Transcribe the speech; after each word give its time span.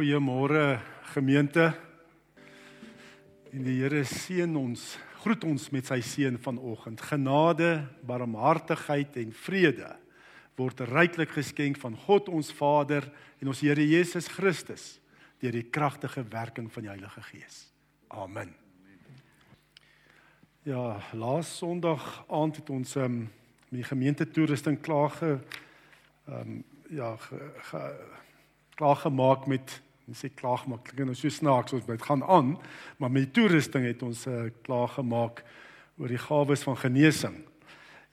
Goeiemôre 0.00 0.80
gemeente. 1.12 1.74
En 3.52 3.64
die 3.66 3.74
Here 3.82 4.00
seën 4.08 4.54
ons, 4.56 4.80
groet 5.20 5.42
ons 5.44 5.66
met 5.74 5.84
sy 5.84 5.98
seën 6.00 6.38
vanoggend. 6.40 7.02
Genade, 7.04 7.82
barmhartigheid 8.08 9.18
en 9.20 9.34
vrede 9.42 9.90
word 10.56 10.80
ryklik 10.88 11.34
geskenk 11.34 11.76
van 11.82 11.98
God 12.06 12.30
ons 12.32 12.48
Vader 12.56 13.10
en 13.42 13.50
ons 13.52 13.60
Here 13.60 13.84
Jesus 13.84 14.30
Christus 14.32 14.86
deur 15.44 15.52
die 15.58 15.66
kragtige 15.68 16.24
werking 16.32 16.72
van 16.72 16.86
die 16.86 16.92
Heilige 16.94 17.26
Gees. 17.28 17.60
Amen. 18.08 18.54
Ja, 20.64 20.96
laas 21.12 21.52
Sondag 21.58 22.24
aand 22.32 22.62
het 22.62 22.72
ons 22.72 22.96
um, 22.96 23.20
met 23.68 23.82
die 23.82 23.90
gemeente 23.92 24.24
toerusting 24.24 24.80
klaar 24.80 25.12
ge 25.20 25.36
ehm 25.36 26.40
um, 26.40 26.58
ja, 26.88 27.12
ge, 27.20 27.52
ge, 27.68 27.84
klaar 28.80 28.96
gemaak 28.96 29.44
met 29.46 29.76
Ons 30.10 30.24
sê 30.24 30.28
klaar 30.34 30.58
gemaak, 30.58 30.88
klink 30.90 31.06
nou 31.06 31.14
so 31.14 31.30
snaaks 31.30 31.74
ons 31.76 31.84
moet 31.86 32.02
gaan 32.02 32.24
aan, 32.26 32.48
maar 32.98 33.12
met 33.14 33.30
toerusting 33.30 33.84
het 33.86 34.00
ons 34.02 34.24
uh, 34.26 34.48
klaar 34.66 34.90
gemaak 34.90 35.44
oor 36.02 36.10
die 36.10 36.18
gawes 36.18 36.64
van 36.66 36.78
genesing. 36.80 37.36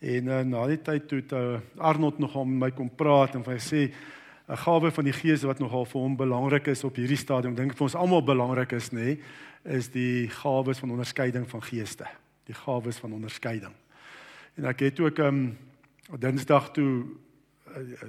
En 0.05 0.29
uh, 0.29 0.43
na 0.45 0.67
die 0.69 0.77
tyd 0.85 1.07
toe 1.09 1.23
het 1.23 1.33
uh, 1.33 1.57
Arnold 1.81 2.21
nog 2.21 2.35
om 2.37 2.53
my 2.61 2.69
kom 2.77 2.91
praat 2.93 3.33
en 3.33 3.41
hy 3.49 3.57
sê 3.57 3.81
'n 4.45 4.61
gawe 4.61 4.93
van 4.93 5.09
die 5.09 5.15
Gees 5.17 5.41
wat 5.41 5.57
nogal 5.57 5.89
vir 5.89 6.01
hom 6.01 6.15
belangrik 6.15 6.69
is 6.69 6.85
op 6.85 7.01
hierdie 7.01 7.17
stadium, 7.17 7.55
dink 7.57 7.73
vir 7.73 7.89
ons 7.89 7.97
almal 7.97 8.21
belangrik 8.21 8.77
is, 8.77 8.93
nê, 8.93 9.17
is 9.65 9.89
die 9.89 10.29
gawes 10.29 10.77
van 10.77 10.93
onderskeiding 10.93 11.49
van 11.49 11.65
geeste. 11.65 12.05
Die 12.45 12.55
gawes 12.55 13.01
van 13.01 13.13
onderskeiding. 13.13 13.73
En 14.55 14.69
ek 14.69 14.85
het 14.85 14.99
ook 14.99 15.17
um 15.17 15.57
Dinsdag 16.13 16.71
toe 16.77 17.17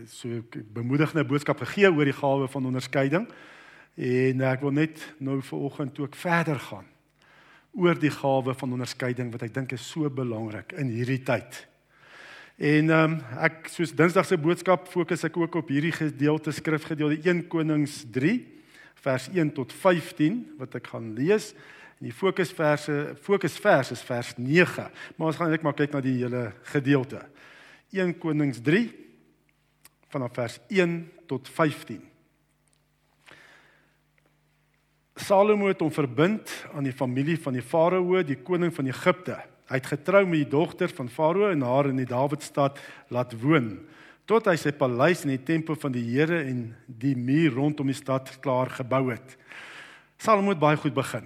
so 0.07 0.29
'n 0.29 0.45
bemoedigende 0.73 1.25
boodskap 1.25 1.59
gegee 1.59 1.89
oor 1.89 2.05
die 2.05 2.21
gawe 2.21 2.49
van 2.49 2.67
onderskeiding. 2.67 3.27
En 3.99 4.45
ek 4.47 4.63
wil 4.63 4.77
net 4.77 5.01
nou 5.19 5.41
vanoggend 5.43 5.99
ook 5.99 6.15
verder 6.15 6.61
gaan 6.69 6.87
oor 7.79 7.99
die 7.99 8.13
gawe 8.15 8.55
van 8.55 8.75
onderskeiding 8.77 9.33
wat 9.35 9.43
ek 9.47 9.55
dink 9.55 9.73
is 9.75 9.85
so 9.91 10.07
belangrik 10.11 10.73
in 10.79 10.91
hierdie 10.91 11.21
tyd. 11.27 11.65
En 12.59 12.91
ehm 12.91 13.17
um, 13.17 13.17
ek 13.43 13.69
soos 13.71 13.93
Dinsdag 13.95 14.27
se 14.27 14.39
boodskap 14.39 14.87
fokus 14.91 15.25
ek 15.27 15.37
ook 15.39 15.59
op 15.61 15.69
hierdie 15.71 15.95
gedeelte 15.95 16.55
skrifgedeelte 16.55 17.19
1 17.27 17.45
Konings 17.51 18.05
3 18.15 18.37
vers 19.03 19.29
1 19.35 19.53
tot 19.55 19.73
15 19.73 20.41
wat 20.59 20.75
ek 20.79 20.91
gaan 20.95 21.13
lees. 21.15 21.53
En 21.99 22.09
die 22.09 22.15
fokusverse 22.15 23.17
fokusvers 23.23 23.93
is 23.95 24.03
vers 24.07 24.35
9. 24.39 24.87
Maar 25.17 25.27
ons 25.31 25.39
gaan 25.39 25.51
net 25.51 25.63
maar 25.67 25.75
kyk 25.79 25.95
na 25.95 26.03
die 26.03 26.17
hele 26.21 26.53
gedeelte. 26.71 27.25
1 27.95 28.15
Konings 28.19 28.63
3 28.63 28.87
vanaf 30.11 30.35
vers 30.39 30.59
1 30.71 30.99
tot 31.31 31.51
15. 31.51 32.03
Salomo 35.19 35.67
het 35.69 35.81
hom 35.83 35.91
verbind 35.91 36.51
aan 36.75 36.87
die 36.87 36.95
familie 36.95 37.39
van 37.43 37.57
die 37.59 37.65
Farao, 37.65 38.23
die 38.23 38.39
koning 38.43 38.71
van 38.75 38.87
Egipte. 38.87 39.39
Hy 39.69 39.81
het 39.81 39.91
getrou 39.91 40.25
met 40.25 40.45
die 40.45 40.51
dogter 40.51 40.93
van 40.95 41.11
Farao 41.13 41.51
en 41.51 41.65
haar 41.67 41.91
in 41.91 41.99
die 42.01 42.09
Dawidstad 42.09 42.79
laat 43.13 43.35
woon 43.43 43.75
tot 44.29 44.45
hy 44.51 44.59
sy 44.61 44.75
paleis 44.77 45.23
en 45.25 45.33
die 45.33 45.41
tempel 45.41 45.79
van 45.81 45.95
die 45.95 46.05
Here 46.05 46.43
en 46.45 46.75
die 47.01 47.15
muur 47.17 47.55
rondom 47.57 47.89
die 47.89 47.97
stad 47.97 48.35
klaar 48.45 48.69
gebou 48.77 49.07
het. 49.09 49.37
Salomo 50.21 50.53
het 50.53 50.61
baie 50.61 50.77
goed 50.77 50.93
begin. 50.97 51.25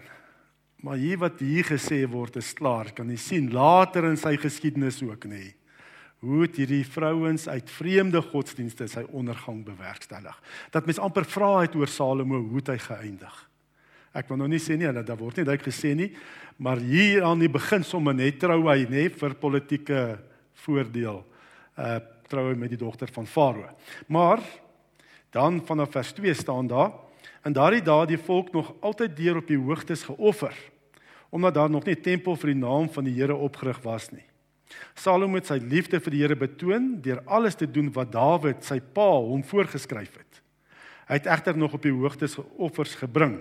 Maar 0.82 1.00
hier 1.02 1.18
wat 1.18 1.42
hier 1.42 1.66
gesê 1.66 2.02
word 2.10 2.38
is 2.38 2.52
klaar, 2.58 2.92
kan 2.94 3.10
jy 3.10 3.18
sien 3.18 3.50
later 3.54 4.06
in 4.06 4.18
sy 4.18 4.36
geskiedenis 4.38 5.00
ook 5.02 5.26
nê. 5.30 5.52
Hoe 6.22 6.44
het 6.44 6.58
hierdie 6.60 6.84
vrouens 6.86 7.48
uit 7.50 7.70
vreemde 7.74 8.22
godsdienste 8.22 8.86
sy 8.90 9.02
ondergang 9.10 9.64
bewerkstellig? 9.66 10.36
Dat 10.70 10.86
mens 10.86 11.02
amper 11.02 11.26
vra 11.26 11.56
het 11.64 11.74
oor 11.78 11.90
Salomo 11.90 12.38
hoe 12.38 12.62
hy 12.70 12.78
geëindig. 12.78 13.34
Ek 14.12 14.28
wil 14.28 14.42
nou 14.42 14.48
nie 14.50 14.60
sê 14.60 14.76
nie 14.76 14.90
dat 14.92 15.06
daar 15.08 15.20
word 15.20 15.40
nie 15.40 15.48
dit 15.48 15.62
gesê 15.64 15.94
nie, 15.96 16.10
maar 16.60 16.80
hier 16.82 17.24
aan 17.24 17.40
die 17.40 17.50
begin 17.52 17.84
sommer 17.84 18.14
net 18.14 18.38
trou 18.40 18.60
hy 18.68 18.84
nê 18.90 19.08
vir 19.08 19.38
politieke 19.40 20.02
voordeel. 20.64 21.22
Uh 21.76 22.00
trou 22.32 22.46
hy 22.48 22.56
met 22.56 22.70
die 22.72 22.80
dogter 22.80 23.10
van 23.12 23.26
Farao. 23.28 23.68
Maar 24.08 24.40
dan 25.36 25.58
vanaf 25.68 25.90
vers 25.92 26.14
2 26.16 26.32
staan 26.34 26.66
daar 26.66 26.94
en 27.44 27.52
daardie 27.52 27.82
dae 27.84 28.06
die 28.08 28.16
volk 28.16 28.52
nog 28.56 28.70
altyd 28.80 29.16
deur 29.18 29.42
op 29.42 29.50
die 29.50 29.58
hoogtes 29.60 30.06
geoffer 30.08 30.56
omdat 31.32 31.54
daar 31.54 31.70
nog 31.70 31.84
nie 31.88 31.96
tempel 31.96 32.36
vir 32.36 32.52
die 32.52 32.60
naam 32.60 32.90
van 32.92 33.06
die 33.08 33.14
Here 33.16 33.32
opgerig 33.32 33.78
was 33.84 34.10
nie. 34.12 34.24
Salomo 34.92 35.38
het 35.38 35.48
sy 35.48 35.56
liefde 35.64 35.96
vir 36.04 36.12
die 36.12 36.20
Here 36.20 36.36
betoon 36.36 36.90
deur 37.00 37.22
alles 37.24 37.56
te 37.56 37.64
doen 37.64 37.88
wat 37.96 38.12
Dawid 38.12 38.60
sy 38.66 38.76
pa 38.80 39.06
hom 39.16 39.40
voorgeskryf 39.48 40.12
het. 40.12 40.42
Hy 41.08 41.16
het 41.16 41.30
egter 41.32 41.56
nog 41.56 41.72
op 41.72 41.84
die 41.84 41.94
hoogtes 41.94 42.36
offers 42.60 42.94
gebring. 43.00 43.38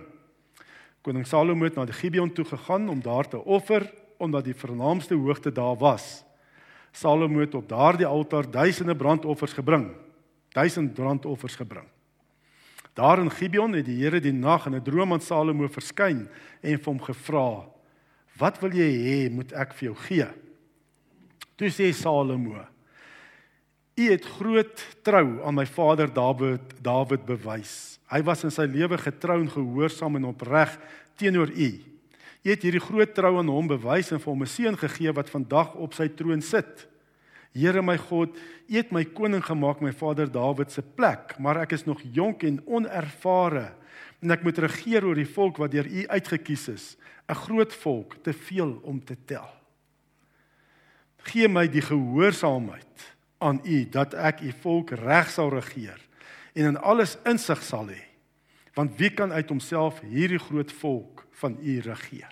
Koning 1.02 1.26
Salomo 1.26 1.66
het 1.66 1.76
na 1.80 1.88
die 1.90 1.98
Gibeon 1.98 2.30
toe 2.30 2.46
gegaan 2.46 2.90
om 2.90 3.00
daar 3.02 3.26
te 3.28 3.40
offer 3.42 3.88
omdat 4.22 4.46
die 4.46 4.54
vernaamste 4.54 5.16
hoogte 5.18 5.52
daar 5.52 5.78
was. 5.82 6.22
Salomo 6.94 7.40
het 7.42 7.56
op 7.58 7.70
daardie 7.70 8.06
altaar 8.06 8.46
duisende 8.52 8.96
brandoffers 8.96 9.54
gebring. 9.58 9.88
Duisend 10.54 10.94
brandoffers 10.94 11.56
gebring. 11.56 11.88
Daar 12.94 13.20
in 13.20 13.32
Gibeon 13.32 13.74
het 13.74 13.88
die 13.88 13.98
Here 14.04 14.20
die 14.20 14.34
nag 14.34 14.66
in 14.66 14.76
'n 14.76 14.84
droom 14.84 15.14
aan 15.14 15.22
Salomo 15.22 15.68
verskyn 15.68 16.28
en 16.62 16.78
vir 16.78 16.92
hom 16.92 17.02
gevra: 17.02 17.66
"Wat 18.38 18.60
wil 18.60 18.72
jy 18.72 18.92
hê 18.92 19.32
moet 19.32 19.54
ek 19.54 19.74
vir 19.74 19.86
jou 19.86 19.96
gee?" 19.96 20.28
Toe 21.56 21.70
sê 21.70 21.94
Salomo: 21.94 22.66
"U 23.96 24.12
het 24.12 24.26
groot 24.26 24.98
trou 25.02 25.42
aan 25.44 25.56
my 25.56 25.66
vader 25.66 26.14
Dawid 26.14 26.84
Dawid 26.84 27.26
bewys. 27.26 28.00
Hy 28.12 28.20
was 28.28 28.44
in 28.44 28.52
sy 28.52 28.68
lewe 28.68 28.98
getrou 29.00 29.40
en 29.40 29.50
gehoorsaam 29.50 30.20
en 30.20 30.32
opreg 30.34 30.74
teenoor 31.20 31.52
u. 31.56 31.72
U 32.42 32.50
het 32.50 32.64
hierdie 32.66 32.84
groot 32.84 33.14
trou 33.16 33.38
aan 33.40 33.52
hom 33.52 33.70
bewys 33.72 34.12
en 34.12 34.20
vir 34.20 34.32
hom 34.34 34.44
'n 34.44 34.52
seun 34.52 34.78
gegee 34.78 35.12
wat 35.14 35.30
vandag 35.30 35.76
op 35.76 35.94
sy 35.94 36.10
troon 36.10 36.42
sit. 36.42 36.88
Here 37.54 37.82
my 37.82 37.98
God, 37.98 38.36
u 38.68 38.76
het 38.76 38.92
my 38.92 39.04
koning 39.06 39.44
gemaak 39.44 39.82
my 39.82 39.92
vader 39.92 40.32
Dawid 40.32 40.72
se 40.72 40.82
plek, 40.82 41.40
maar 41.40 41.58
ek 41.58 41.72
is 41.72 41.86
nog 41.86 42.02
jonk 42.02 42.44
en 42.44 42.62
onervare 42.66 43.74
en 44.22 44.32
ek 44.32 44.44
moet 44.44 44.58
regeer 44.58 45.06
oor 45.06 45.16
die 45.16 45.26
volk 45.26 45.58
wat 45.58 45.72
deur 45.72 45.88
u 45.88 46.08
uitgekies 46.08 46.68
is, 46.70 46.98
'n 47.30 47.34
groot 47.34 47.74
volk, 47.74 48.16
te 48.24 48.34
veel 48.34 48.80
om 48.84 49.04
te 49.04 49.16
tel. 49.26 49.50
Gee 51.18 51.48
my 51.48 51.68
die 51.68 51.82
gehoorsaamheid 51.82 53.16
aan 53.40 53.62
u 53.64 53.90
dat 53.90 54.14
ek 54.14 54.42
u 54.42 54.52
volk 54.62 54.92
reg 54.92 55.30
sal 55.30 55.50
regeer 55.50 56.00
en 56.54 56.74
in 56.74 56.78
alles 56.78 57.18
insig 57.26 57.64
sal 57.64 57.88
hê. 57.88 58.02
Want 58.74 58.96
wie 58.98 59.12
kan 59.12 59.32
uit 59.32 59.50
homself 59.50 60.00
hierdie 60.00 60.40
groot 60.40 60.72
volk 60.72 61.26
van 61.42 61.58
u 61.62 61.80
regeer? 61.80 62.32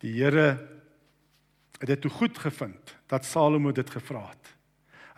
Die 0.00 0.14
Here 0.22 0.48
het 1.78 1.88
dit 1.88 2.00
toe 2.00 2.10
goed 2.10 2.38
gevind 2.38 2.96
dat 3.06 3.24
Salomo 3.24 3.72
dit 3.72 3.90
gevra 3.90 4.28
het. 4.28 4.54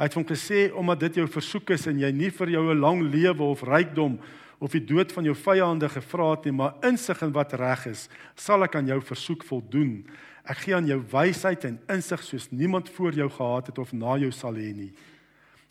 Hy 0.01 0.09
het 0.09 0.17
hom 0.17 0.25
gesê 0.25 0.71
omdat 0.73 1.01
dit 1.01 1.21
jou 1.21 1.27
versoek 1.29 1.75
is 1.77 1.87
en 1.91 1.99
jy 2.01 2.11
nie 2.13 2.31
vir 2.33 2.49
jou 2.49 2.73
'n 2.73 2.81
lang 2.81 3.03
lewe 3.03 3.43
of 3.43 3.63
rykdom 3.63 4.19
of 4.59 4.71
die 4.71 4.85
dood 4.85 5.13
van 5.13 5.25
jou 5.25 5.35
vyande 5.35 5.89
gevra 5.89 6.31
het 6.31 6.45
nie, 6.45 6.53
maar 6.53 6.75
insig 6.83 7.23
in 7.23 7.33
wat 7.33 7.53
reg 7.53 7.87
is, 7.87 8.09
sal 8.37 8.63
ek 8.63 8.75
aan 8.75 8.87
jou 8.87 9.01
versoek 9.01 9.45
voldoen. 9.45 10.07
Ek 10.45 10.57
gee 10.57 10.75
aan 10.75 10.87
jou 10.87 11.01
wysheid 11.13 11.65
en 11.65 11.81
insig 11.89 12.23
soos 12.23 12.51
niemand 12.51 12.89
voor 12.89 13.13
jou 13.13 13.31
gehad 13.31 13.67
het 13.67 13.79
of 13.79 13.93
na 13.93 14.17
jou 14.17 14.31
sal 14.31 14.55
hê 14.55 14.75
nie. 14.75 14.93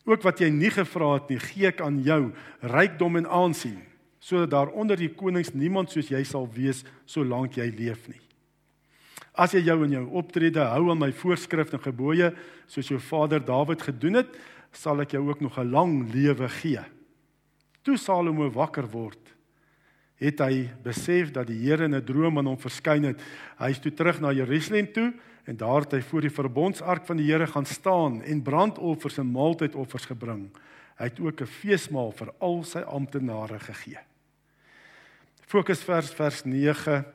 Ook 0.05 0.23
wat 0.23 0.39
jy 0.39 0.49
nie 0.53 0.71
gevra 0.71 1.13
het 1.17 1.29
nie, 1.29 1.39
gee 1.39 1.67
ek 1.67 1.81
aan 1.81 1.99
jou, 2.03 2.31
rykdom 2.61 3.19
en 3.19 3.27
aansien, 3.27 3.79
sodat 4.19 4.51
daar 4.51 4.71
onder 4.71 4.99
die 4.99 5.11
konings 5.11 5.53
niemand 5.53 5.91
soos 5.91 6.09
jy 6.11 6.23
sal 6.27 6.47
wees 6.53 6.83
solank 7.05 7.57
jy 7.59 7.69
leef 7.75 8.07
nie. 8.07 8.21
As 9.39 9.53
jy 9.55 9.61
jou 9.63 9.77
in 9.85 9.95
jou 9.95 10.05
optrede 10.19 10.63
hou 10.73 10.89
aan 10.91 10.99
my 10.99 11.11
voorskrifte 11.15 11.77
en 11.77 11.83
gebooie, 11.83 12.33
soos 12.67 12.89
jou 12.91 12.99
vader 12.99 13.39
Dawid 13.39 13.81
gedoen 13.81 14.19
het, 14.19 14.33
sal 14.75 14.99
ek 15.01 15.15
jou 15.15 15.29
ook 15.29 15.41
nog 15.41 15.57
'n 15.57 15.71
lang 15.71 16.13
lewe 16.13 16.49
gee. 16.49 16.83
Toe 17.83 17.97
Salomo 17.97 18.49
wakker 18.49 18.87
word, 18.87 19.19
het 20.19 20.39
hy 20.39 20.69
besef 20.83 21.31
dat 21.31 21.47
die 21.47 21.59
Here 21.63 21.85
in 21.85 21.95
'n 21.95 22.05
droom 22.05 22.37
aan 22.37 22.47
hom 22.47 22.57
verskyn 22.57 23.03
het. 23.03 23.19
Hy 23.57 23.69
is 23.69 23.79
toe 23.79 23.91
terug 23.91 24.19
na 24.19 24.31
Jerusalem 24.31 24.91
toe 24.91 25.13
En 25.49 25.57
daar 25.57 25.81
het 25.81 25.95
hy 25.97 26.01
voor 26.05 26.21
die 26.21 26.33
verbondsark 26.33 27.07
van 27.09 27.17
die 27.17 27.25
Here 27.31 27.47
gaan 27.49 27.65
staan 27.65 28.21
en 28.21 28.41
brandoffers 28.45 29.17
en 29.17 29.31
maaltydoffers 29.33 30.05
gebring. 30.05 30.43
Hy 30.99 31.07
het 31.09 31.19
ook 31.19 31.41
'n 31.41 31.49
feesmaal 31.49 32.11
vir 32.11 32.33
al 32.37 32.63
sy 32.63 32.79
amptenare 32.79 33.59
gegee. 33.59 33.97
Fokus 35.41 35.81
vers 35.83 36.11
vers 36.13 36.43
9. 36.43 37.05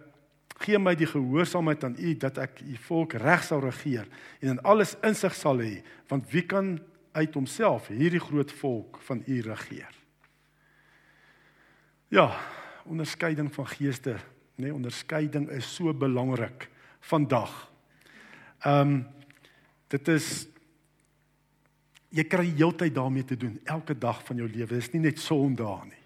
Gee 0.58 0.78
my 0.78 0.94
die 0.94 1.06
gehoorsaamheid 1.06 1.84
aan 1.84 1.96
U 1.98 2.16
dat 2.16 2.38
ek 2.38 2.60
U 2.60 2.76
volk 2.76 3.12
reg 3.12 3.44
sal 3.44 3.60
regeer 3.60 4.06
en 4.40 4.48
in 4.48 4.62
alles 4.62 4.96
insig 5.02 5.34
sal 5.34 5.58
hê, 5.58 5.82
want 6.08 6.30
wie 6.30 6.42
kan 6.42 6.80
uit 7.12 7.34
homself 7.34 7.86
hierdie 7.86 8.20
groot 8.20 8.52
volk 8.52 8.98
van 9.00 9.22
U 9.26 9.40
regeer? 9.40 9.94
Ja, 12.08 12.36
onderskeiding 12.84 13.54
van 13.54 13.66
geeste, 13.66 14.10
nê, 14.56 14.62
nee, 14.66 14.74
onderskeiding 14.74 15.50
is 15.50 15.74
so 15.74 15.94
belangrik 15.94 16.70
vandag. 17.00 17.73
Ehm 18.64 18.80
um, 18.80 19.04
dit 19.92 20.08
is 20.08 20.46
jy 22.14 22.24
kry 22.26 22.46
heeltyd 22.56 22.94
daarmee 22.94 23.24
te 23.24 23.36
doen 23.36 23.58
elke 23.64 23.94
dag 23.98 24.22
van 24.26 24.40
jou 24.40 24.48
lewe. 24.48 24.72
Dit 24.72 24.82
is 24.82 24.92
nie 24.94 25.02
net 25.04 25.20
Sondae 25.20 25.84
nie. 25.84 26.00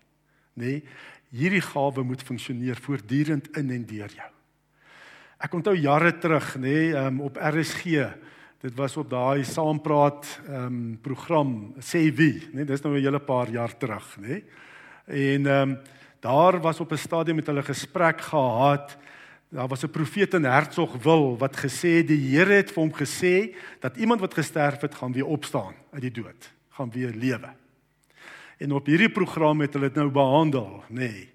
nê? 0.59 0.65
Nee, 0.65 0.83
hierdie 1.31 1.63
gawe 1.63 2.03
moet 2.05 2.23
funksioneer 2.23 2.77
voortdurend 2.77 3.49
in 3.57 3.71
en 3.71 3.85
deur 3.87 4.13
jou. 4.17 4.31
Ek 5.39 5.55
onthou 5.55 5.77
jare 5.77 6.13
terug, 6.19 6.57
nê, 6.57 6.75
nee, 6.91 6.97
um, 6.97 7.21
op 7.29 7.39
RSG. 7.39 8.09
Dit 8.59 8.75
was 8.75 8.97
op 8.99 9.07
daai 9.11 9.45
saampraat 9.47 10.27
um 10.51 10.99
program 11.03 11.75
sê 11.79 12.09
wie, 12.11 12.49
nê? 12.51 12.65
Nee, 12.65 12.65
dis 12.65 12.83
nou 12.83 12.97
'n 12.97 13.05
hele 13.05 13.21
paar 13.21 13.49
jaar 13.49 13.77
terug, 13.79 14.17
nê? 14.19 14.29
Nee. 14.29 14.45
En 15.07 15.47
um 15.47 15.79
daar 16.21 16.61
was 16.61 16.81
op 16.81 16.93
'n 16.93 16.97
stadium 16.99 17.37
met 17.37 17.47
hulle 17.47 17.63
gesprek 17.63 18.21
gehad. 18.21 18.99
Daar 19.49 19.69
was 19.69 19.83
'n 19.83 19.91
profeet 19.91 20.35
in 20.35 20.45
Hertsgwil 20.45 21.39
wat 21.39 21.57
gesê 21.57 22.05
die 22.05 22.37
Here 22.37 22.53
het 22.53 22.71
vir 22.71 22.83
hom 22.83 22.93
gesê 22.93 23.57
dat 23.81 23.97
iemand 23.97 24.21
wat 24.21 24.35
gesterf 24.35 24.81
het 24.81 24.95
gaan 24.95 25.13
weer 25.13 25.27
opstaan 25.27 25.75
uit 25.91 26.03
die 26.03 26.23
dood, 26.23 26.53
gaan 26.69 26.91
weer 26.91 27.11
lewe. 27.11 27.55
En 28.59 28.73
op 28.73 28.87
hierdie 28.87 29.11
program 29.11 29.61
het 29.61 29.73
hulle 29.73 29.87
dit 29.87 29.95
nou 29.95 30.11
behandel, 30.11 30.85
nê. 30.89 30.95
Nee. 30.95 31.31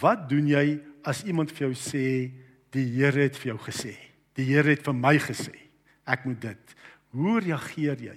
Wat 0.00 0.28
doen 0.28 0.46
jy 0.46 0.80
as 1.02 1.22
iemand 1.24 1.52
vir 1.52 1.68
jou 1.68 1.74
sê 1.74 2.32
die 2.70 2.86
Here 2.96 3.20
het 3.20 3.36
vir 3.36 3.54
jou 3.54 3.58
gesê? 3.58 3.96
Die 4.32 4.44
Here 4.44 4.70
het 4.70 4.82
vir 4.82 4.94
my 4.94 5.18
gesê 5.18 5.64
ek 6.04 6.24
moet 6.24 6.40
dit. 6.40 6.74
Hoe 7.14 7.40
reageer 7.40 8.00
jy 8.00 8.16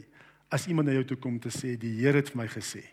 as 0.50 0.68
iemand 0.68 0.88
na 0.88 0.94
jou 0.94 1.04
toe 1.04 1.18
kom 1.18 1.40
te 1.40 1.52
sê 1.54 1.76
die 1.80 2.00
Here 2.00 2.18
het 2.18 2.30
vir 2.30 2.42
my 2.44 2.48
gesê? 2.48 2.84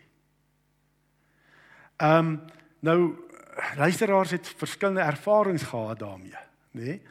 Ehm 1.99 2.27
um, 2.27 2.41
nou 2.85 3.15
luisteraars 3.77 4.31
het 4.31 4.53
verskillende 4.57 5.01
ervarings 5.01 5.63
gehad 5.63 5.99
daarmee, 5.99 6.37
nê? 6.71 6.81
Nee? 6.83 7.01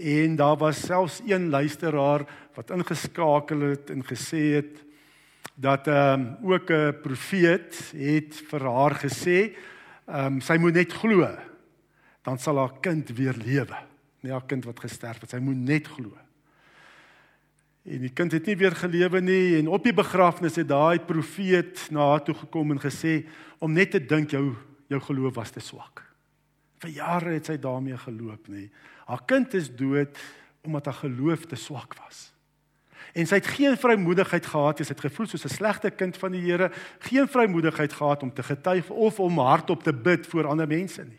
En 0.00 0.36
daar 0.36 0.56
was 0.56 0.80
selfs 0.80 1.20
een 1.26 1.48
luisteraar 1.48 2.24
wat 2.54 2.70
ingeskakel 2.70 3.60
het 3.60 3.90
en 3.90 4.04
gesê 4.04 4.40
het 4.54 4.84
dat 5.54 5.86
ehm 5.86 6.20
um, 6.20 6.52
ook 6.52 6.70
'n 6.70 7.00
profeet 7.02 7.92
het 7.96 8.42
vir 8.48 8.62
haar 8.64 8.94
gesê, 8.94 9.52
ehm 10.06 10.26
um, 10.26 10.40
sy 10.40 10.56
moet 10.56 10.72
net 10.72 10.92
glo, 10.92 11.28
dan 12.22 12.38
sal 12.38 12.56
haar 12.56 12.80
kind 12.80 13.08
weer 13.08 13.34
lewe. 13.36 13.76
Nie 14.20 14.32
haar 14.32 14.46
kind 14.46 14.64
wat 14.64 14.80
gesterf 14.80 15.20
het, 15.20 15.30
sy 15.30 15.38
moet 15.38 15.56
net 15.56 15.86
glo. 15.86 16.16
En 17.82 18.00
die 18.00 18.12
kind 18.12 18.32
het 18.32 18.46
nie 18.46 18.56
weer 18.56 18.76
gelewe 18.76 19.20
nie 19.20 19.58
en 19.58 19.68
op 19.68 19.84
die 19.84 19.94
begrafnis 19.94 20.56
het 20.56 20.68
daai 20.68 21.00
profeet 21.00 21.86
na 21.90 22.00
haar 22.00 22.22
toe 22.22 22.34
gekom 22.34 22.70
en 22.70 22.80
gesê 22.80 23.24
om 23.58 23.72
net 23.72 23.90
te 23.90 24.06
dink 24.06 24.30
jou 24.30 24.56
jou 24.90 25.00
geloof 25.00 25.38
was 25.38 25.54
te 25.54 25.62
swak. 25.62 26.02
Vir 26.82 26.90
jare 26.96 27.36
het 27.36 27.46
sy 27.50 27.56
daarmee 27.60 27.98
geloop 28.00 28.50
nê. 28.50 28.66
Haar 29.06 29.22
kind 29.28 29.54
is 29.54 29.70
dood 29.70 30.18
omdat 30.66 30.90
haar 30.90 31.00
geloof 31.04 31.46
te 31.48 31.56
swak 31.56 31.94
was. 32.00 32.30
En 33.16 33.26
sy 33.26 33.40
het 33.40 33.48
geen 33.56 33.78
vrymoedigheid 33.80 34.46
gehad. 34.46 34.82
Sy 34.82 34.92
het 34.92 35.06
gevoel 35.06 35.26
soos 35.26 35.44
'n 35.44 35.56
slegte 35.56 35.90
kind 35.90 36.16
van 36.16 36.32
die 36.32 36.42
Here, 36.42 36.70
geen 36.98 37.28
vrymoedigheid 37.28 37.92
gehad 37.92 38.22
om 38.22 38.32
te 38.32 38.42
getuig 38.42 38.90
of 38.90 39.20
om 39.20 39.38
hardop 39.38 39.82
te 39.82 39.92
bid 39.92 40.26
vir 40.26 40.46
ander 40.46 40.66
mense 40.66 41.04
nie. 41.04 41.18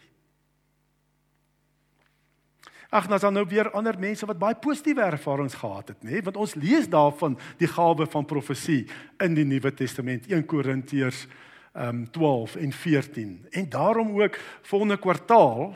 Ag, 2.92 3.08
nou 3.08 3.20
dan 3.20 3.34
nou 3.34 3.46
weer 3.48 3.72
ander 3.72 4.00
mense 4.00 4.26
wat 4.26 4.40
baie 4.40 4.56
positiewe 4.56 5.02
ervarings 5.02 5.54
gehad 5.54 5.88
het, 5.88 6.04
nê? 6.04 6.22
Want 6.24 6.38
ons 6.38 6.56
lees 6.56 6.90
daarvan 6.90 7.38
die 7.58 7.68
gawe 7.68 8.06
van 8.06 8.26
profesie 8.26 8.88
in 9.20 9.34
die 9.34 9.46
Nuwe 9.46 9.72
Testament, 9.74 10.28
1 10.28 10.46
Korintiërs 10.46 11.28
um 11.74 12.04
12 12.12 12.56
en 12.56 12.72
14. 12.72 13.48
En 13.50 13.70
daarom 13.70 14.22
ook 14.22 14.40
volgende 14.62 14.98
kwartaal 14.98 15.76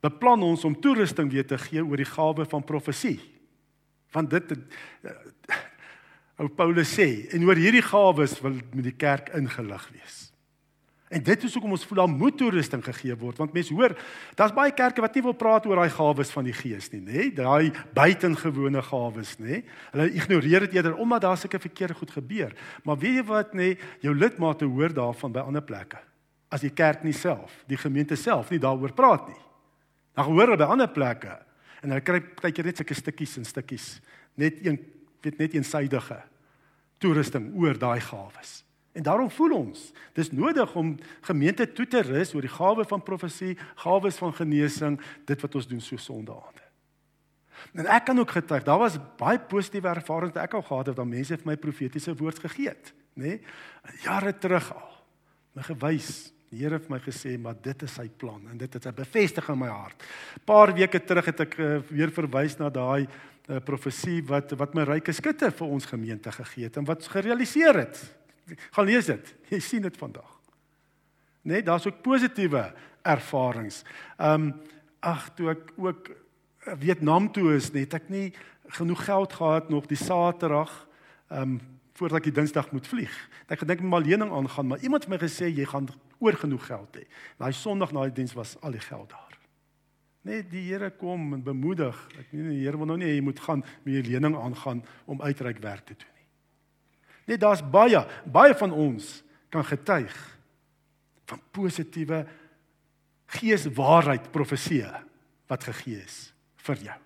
beplan 0.00 0.42
ons 0.42 0.64
om 0.64 0.80
toerusting 0.80 1.30
weer 1.32 1.46
te 1.46 1.58
gee 1.58 1.84
oor 1.84 1.96
die 1.96 2.08
gawe 2.08 2.46
van 2.46 2.64
profesie. 2.64 3.20
Want 4.10 4.30
dit 4.30 4.52
uh, 4.52 5.10
ou 6.36 6.48
Paulus 6.48 6.92
sê 6.92 7.26
en 7.32 7.44
oor 7.48 7.56
hierdie 7.56 7.84
gawes 7.84 8.36
wil 8.40 8.58
met 8.74 8.84
die 8.84 8.96
kerk 8.96 9.30
ingelig 9.36 9.88
wees. 9.94 10.25
En 11.06 11.22
dit 11.22 11.44
is 11.46 11.52
hoekom 11.54 11.70
ons 11.76 11.84
voel 11.86 12.00
daar 12.00 12.10
moet 12.10 12.34
toerusting 12.34 12.82
gegee 12.82 13.14
word 13.18 13.38
want 13.38 13.52
mense 13.54 13.74
hoor 13.74 13.92
daar's 14.38 14.54
baie 14.54 14.72
kerke 14.74 15.04
wat 15.04 15.14
nie 15.14 15.22
wil 15.22 15.36
praat 15.38 15.68
oor 15.68 15.78
daai 15.78 15.92
gawes 15.94 16.32
van 16.34 16.48
die 16.48 16.54
gees 16.56 16.90
nie 16.90 17.02
nê? 17.04 17.28
Daai 17.34 17.70
buitengewone 17.94 18.82
gawes 18.82 19.36
nê? 19.38 19.60
Hulle 19.92 20.08
ignoreer 20.18 20.66
dit 20.66 20.74
eerder 20.80 20.98
omdat 20.98 21.22
daar 21.28 21.38
seker 21.38 21.62
verkeerde 21.62 21.94
goed 22.00 22.10
gebeur. 22.10 22.56
Maar 22.82 22.98
weet 22.98 23.20
jy 23.20 23.24
wat 23.30 23.54
nê? 23.54 23.70
Jou 24.02 24.16
lidmate 24.18 24.66
hoor 24.66 24.94
daarvan 24.94 25.38
by 25.38 25.46
ander 25.46 25.62
plekke. 25.62 26.02
As 26.50 26.66
die 26.66 26.74
kerk 26.74 27.06
nie 27.06 27.14
self 27.14 27.54
die 27.70 27.78
gemeente 27.78 28.18
self 28.18 28.50
nie 28.50 28.62
daaroor 28.62 28.94
praat 28.96 29.30
nie. 29.30 29.40
Dan 30.18 30.26
hoor 30.32 30.48
hulle 30.48 30.58
by 30.58 30.70
ander 30.74 30.90
plekke 30.90 31.38
en 31.84 31.92
hulle 31.92 32.02
kry 32.02 32.24
baie 32.42 32.50
keer 32.50 32.66
net 32.66 32.82
sulke 32.82 32.98
stukkies 32.98 33.38
en 33.38 33.46
stukkies. 33.46 33.90
Net 34.34 34.58
een 34.66 34.82
weet 35.22 35.38
net 35.38 35.54
eensydige 35.54 36.18
toerusting 36.98 37.52
oor 37.54 37.78
daai 37.78 38.00
gawes 38.02 38.65
En 38.96 39.04
daarom 39.04 39.30
voel 39.30 39.52
ons, 39.52 39.80
dis 40.16 40.30
nodig 40.32 40.70
om 40.74 40.94
gemeente 41.28 41.66
toe 41.76 41.84
te 41.86 42.00
rus 42.00 42.32
oor 42.34 42.46
die 42.46 42.52
gawe 42.52 42.84
van 42.88 43.02
profesie, 43.04 43.52
gawes 43.82 44.16
van 44.22 44.32
genesing, 44.32 44.96
dit 45.28 45.44
wat 45.44 45.58
ons 45.60 45.68
doen 45.68 45.82
so 45.84 46.00
sondaande. 46.00 46.64
En 47.76 47.88
ek 47.92 48.06
kan 48.08 48.18
ook 48.18 48.32
getuig, 48.38 48.64
daar 48.64 48.80
was 48.80 48.96
baie 49.20 49.40
positiewe 49.50 49.92
ervarings 49.92 50.32
wat 50.32 50.46
ek 50.46 50.56
al 50.56 50.64
gehad 50.64 50.90
het 50.92 50.96
dat 50.96 51.12
mense 51.12 51.36
vir 51.36 51.50
my 51.50 51.58
profetiese 51.60 52.16
woord 52.16 52.40
gegee 52.46 52.72
het, 52.72 52.92
nê? 53.20 53.36
Nee? 53.36 54.00
Jare 54.06 54.32
terug 54.40 54.72
al. 54.72 54.90
My 55.56 55.68
gewys, 55.68 56.10
die 56.48 56.62
Here 56.62 56.78
het 56.80 56.88
my 56.88 57.00
gesê, 57.04 57.36
maar 57.40 57.56
dit 57.60 57.84
is 57.84 57.96
sy 58.00 58.08
plan 58.08 58.40
en 58.48 58.56
dit 58.56 58.72
het 58.78 58.84
hy 58.88 58.96
bevestig 58.96 59.48
in 59.52 59.60
my 59.60 59.72
hart. 59.72 60.04
Paar 60.48 60.72
weke 60.76 61.04
terug 61.04 61.32
het 61.34 61.42
ek 61.44 61.56
uh, 61.60 61.72
weer 61.90 62.12
verwys 62.16 62.56
na 62.60 62.72
daai 62.72 63.04
uh, 63.04 63.60
profesie 63.64 64.22
wat 64.28 64.56
wat 64.56 64.76
my 64.78 64.86
ryke 64.88 65.12
skutte 65.12 65.52
vir 65.52 65.74
ons 65.74 65.88
gemeente 65.90 66.32
gegee 66.32 66.70
het 66.70 66.78
en 66.80 66.88
wat 66.88 67.04
gerealiseer 67.12 67.84
het 67.84 68.06
gaan 68.70 68.88
lees 68.88 69.08
dit. 69.10 69.34
Jy 69.52 69.60
sien 69.60 69.86
dit 69.86 69.96
vandag. 69.96 70.32
Net 71.46 71.66
daar's 71.66 71.86
ook 71.86 72.02
positiewe 72.02 72.72
ervarings. 73.06 73.82
Um, 74.18 74.52
ag 75.00 75.28
toe 75.38 75.52
ek 75.54 75.70
ook 75.78 76.10
Vietnam 76.82 77.28
toe 77.32 77.52
is, 77.54 77.70
net 77.74 77.94
ek 77.94 78.08
nie 78.10 78.32
genoeg 78.74 79.04
geld 79.06 79.36
gehad 79.38 79.68
nog 79.70 79.86
die 79.86 79.98
Saterdag 79.98 80.72
um, 81.30 81.60
voordat 81.96 82.18
ek 82.20 82.30
die 82.30 82.36
Dinsdag 82.40 82.72
moet 82.74 82.88
vlieg. 82.90 83.14
Ek 83.46 83.62
gedink 83.62 83.84
my 83.86 84.02
lening 84.02 84.32
aangaan, 84.34 84.72
maar 84.72 84.82
iemand 84.82 85.06
het 85.06 85.12
my 85.14 85.20
gesê 85.22 85.48
jy 85.48 85.64
gaan 85.70 85.86
oor 86.18 86.36
genoeg 86.36 86.66
geld 86.66 86.98
hê. 86.98 87.06
Daai 87.38 87.54
Sondag 87.54 87.94
na 87.94 88.08
die 88.08 88.18
diens 88.18 88.34
was 88.36 88.56
al 88.60 88.74
die 88.76 88.82
geld 88.82 89.08
daar. 89.12 89.38
Net 90.26 90.50
die 90.50 90.64
Here 90.66 90.90
kom 90.90 91.36
en 91.36 91.44
bemoedig. 91.46 91.96
Ek 92.18 92.34
nie 92.34 92.50
die 92.50 92.64
Here 92.64 92.80
wil 92.80 92.90
nou 92.90 92.98
nie 92.98 93.12
jy 93.14 93.22
moet 93.22 93.40
gaan 93.40 93.62
met 93.86 93.94
jou 93.94 94.04
lening 94.10 94.36
aangaan 94.36 94.82
om 95.06 95.22
uitreik 95.22 95.62
werk 95.62 95.86
te 95.86 95.94
doen. 95.94 96.15
Net 97.26 97.40
daar's 97.42 97.62
baie, 97.62 98.00
baie 98.24 98.54
van 98.54 98.72
ons 98.72 99.22
kan 99.50 99.64
getuig 99.66 100.14
van 101.26 101.42
positiewe 101.50 102.22
geeswaarheid 103.38 104.30
profeseë 104.34 104.92
wat 105.50 105.66
gegee 105.66 106.02
is 106.04 106.18
vir 106.66 106.82
jou. 106.90 106.98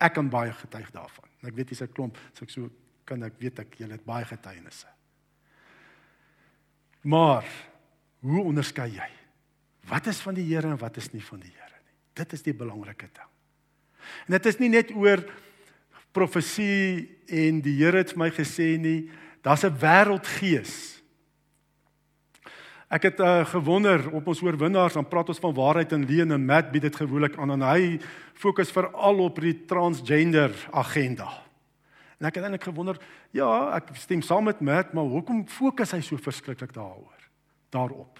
Ek 0.00 0.14
kan 0.16 0.30
baie 0.32 0.52
getuig 0.56 0.90
daarvan. 0.94 1.28
En 1.40 1.48
ek 1.50 1.56
weet 1.56 1.68
dis 1.68 1.82
'n 1.82 1.92
klomp, 1.92 2.16
so 2.32 2.44
ek 2.44 2.50
so 2.50 2.70
kan 3.04 3.22
ek 3.22 3.38
weet 3.38 3.58
ek 3.58 3.74
julle 3.78 3.92
het 3.92 4.04
baie 4.04 4.24
getuienisse. 4.24 4.86
Maar 7.02 7.44
hoe 8.20 8.42
onderskei 8.44 8.90
jy? 8.90 9.10
Wat 9.88 10.06
is 10.06 10.20
van 10.20 10.34
die 10.34 10.44
Here 10.44 10.68
en 10.68 10.78
wat 10.78 10.96
is 10.96 11.12
nie 11.12 11.22
van 11.24 11.40
die 11.40 11.52
Here 11.52 11.80
nie? 11.84 11.96
Dit 12.14 12.32
is 12.32 12.42
die 12.42 12.54
belangrike 12.54 13.08
ding. 13.08 13.30
En 14.26 14.36
dit 14.36 14.46
is 14.46 14.58
nie 14.58 14.68
net 14.68 14.92
oor 14.92 15.22
profesie 16.12 17.08
en 17.26 17.60
die 17.60 17.76
Here 17.80 18.02
het 18.02 18.12
vir 18.12 18.18
my 18.18 18.30
gesê 18.30 18.76
nie, 18.78 19.10
Daar's 19.42 19.64
'n 19.64 19.76
wêreldgees. 19.78 21.02
Ek 22.90 23.02
het 23.02 23.20
uh, 23.20 23.46
gewonder 23.46 24.10
op 24.10 24.26
ons 24.26 24.42
oorwinnaars, 24.42 24.96
dan 24.98 25.06
praat 25.06 25.28
ons 25.30 25.38
van 25.38 25.54
waarheid 25.54 25.92
en 25.92 26.04
leuen 26.04 26.32
en 26.34 26.44
Matt 26.44 26.72
bied 26.72 26.82
dit 26.82 26.96
gewoonlik 26.96 27.36
aan 27.38 27.50
en 27.54 27.62
hy 27.62 28.00
fokus 28.34 28.72
veral 28.74 29.22
op 29.22 29.38
die 29.38 29.64
transgender 29.64 30.50
agenda. 30.74 31.28
En 32.18 32.26
ek 32.26 32.34
het 32.34 32.44
eintlik 32.44 32.66
gewonder, 32.66 32.98
ja, 33.30 33.76
ek 33.78 33.94
stem 33.94 34.24
saam 34.26 34.44
met 34.44 34.60
Matt, 34.60 34.90
maar 34.92 35.06
hoekom 35.06 35.44
fokus 35.46 35.94
hy 35.94 36.00
so 36.00 36.18
verskriklik 36.18 36.74
daaroor? 36.74 37.28
Daarop. 37.70 38.18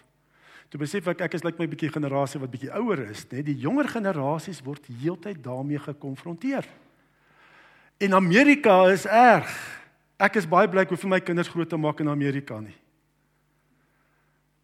Toe 0.70 0.78
besef 0.78 1.08
ek 1.10 1.26
ek 1.26 1.34
is 1.34 1.42
lyk 1.42 1.58
like 1.58 1.64
my 1.64 1.66
bietjie 1.66 1.90
generasie 1.90 2.38
wat 2.38 2.52
bietjie 2.54 2.70
ouer 2.78 3.02
is, 3.10 3.26
net 3.34 3.48
die 3.50 3.58
jonger 3.58 3.90
generasies 3.90 4.62
word 4.62 4.86
heeltyd 4.86 5.42
daarmee 5.42 5.82
gekonfronteer. 5.82 6.68
En 7.98 8.14
Amerika 8.14 8.84
is 8.94 9.02
erg. 9.04 9.79
Ek 10.20 10.36
is 10.36 10.44
baie 10.48 10.68
bly 10.68 10.84
ek 10.84 10.90
hoef 10.92 11.00
vir 11.00 11.14
my 11.14 11.20
kinders 11.24 11.48
groot 11.48 11.68
te 11.70 11.78
maak 11.80 12.02
in 12.04 12.10
Amerika 12.12 12.58
nie. 12.60 12.76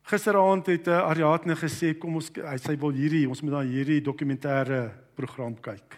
Gisteraand 0.06 0.68
het 0.68 0.90
uh, 0.92 1.00
Ariadne 1.08 1.56
gesê 1.58 1.94
kom 1.98 2.18
ons 2.20 2.28
hy 2.28 2.58
sê 2.62 2.76
wil 2.78 2.92
hierdie 2.94 3.24
ons 3.26 3.40
moet 3.42 3.56
na 3.56 3.62
hierdie 3.66 4.02
dokumentêre 4.04 4.90
program 5.16 5.56
kyk. 5.64 5.96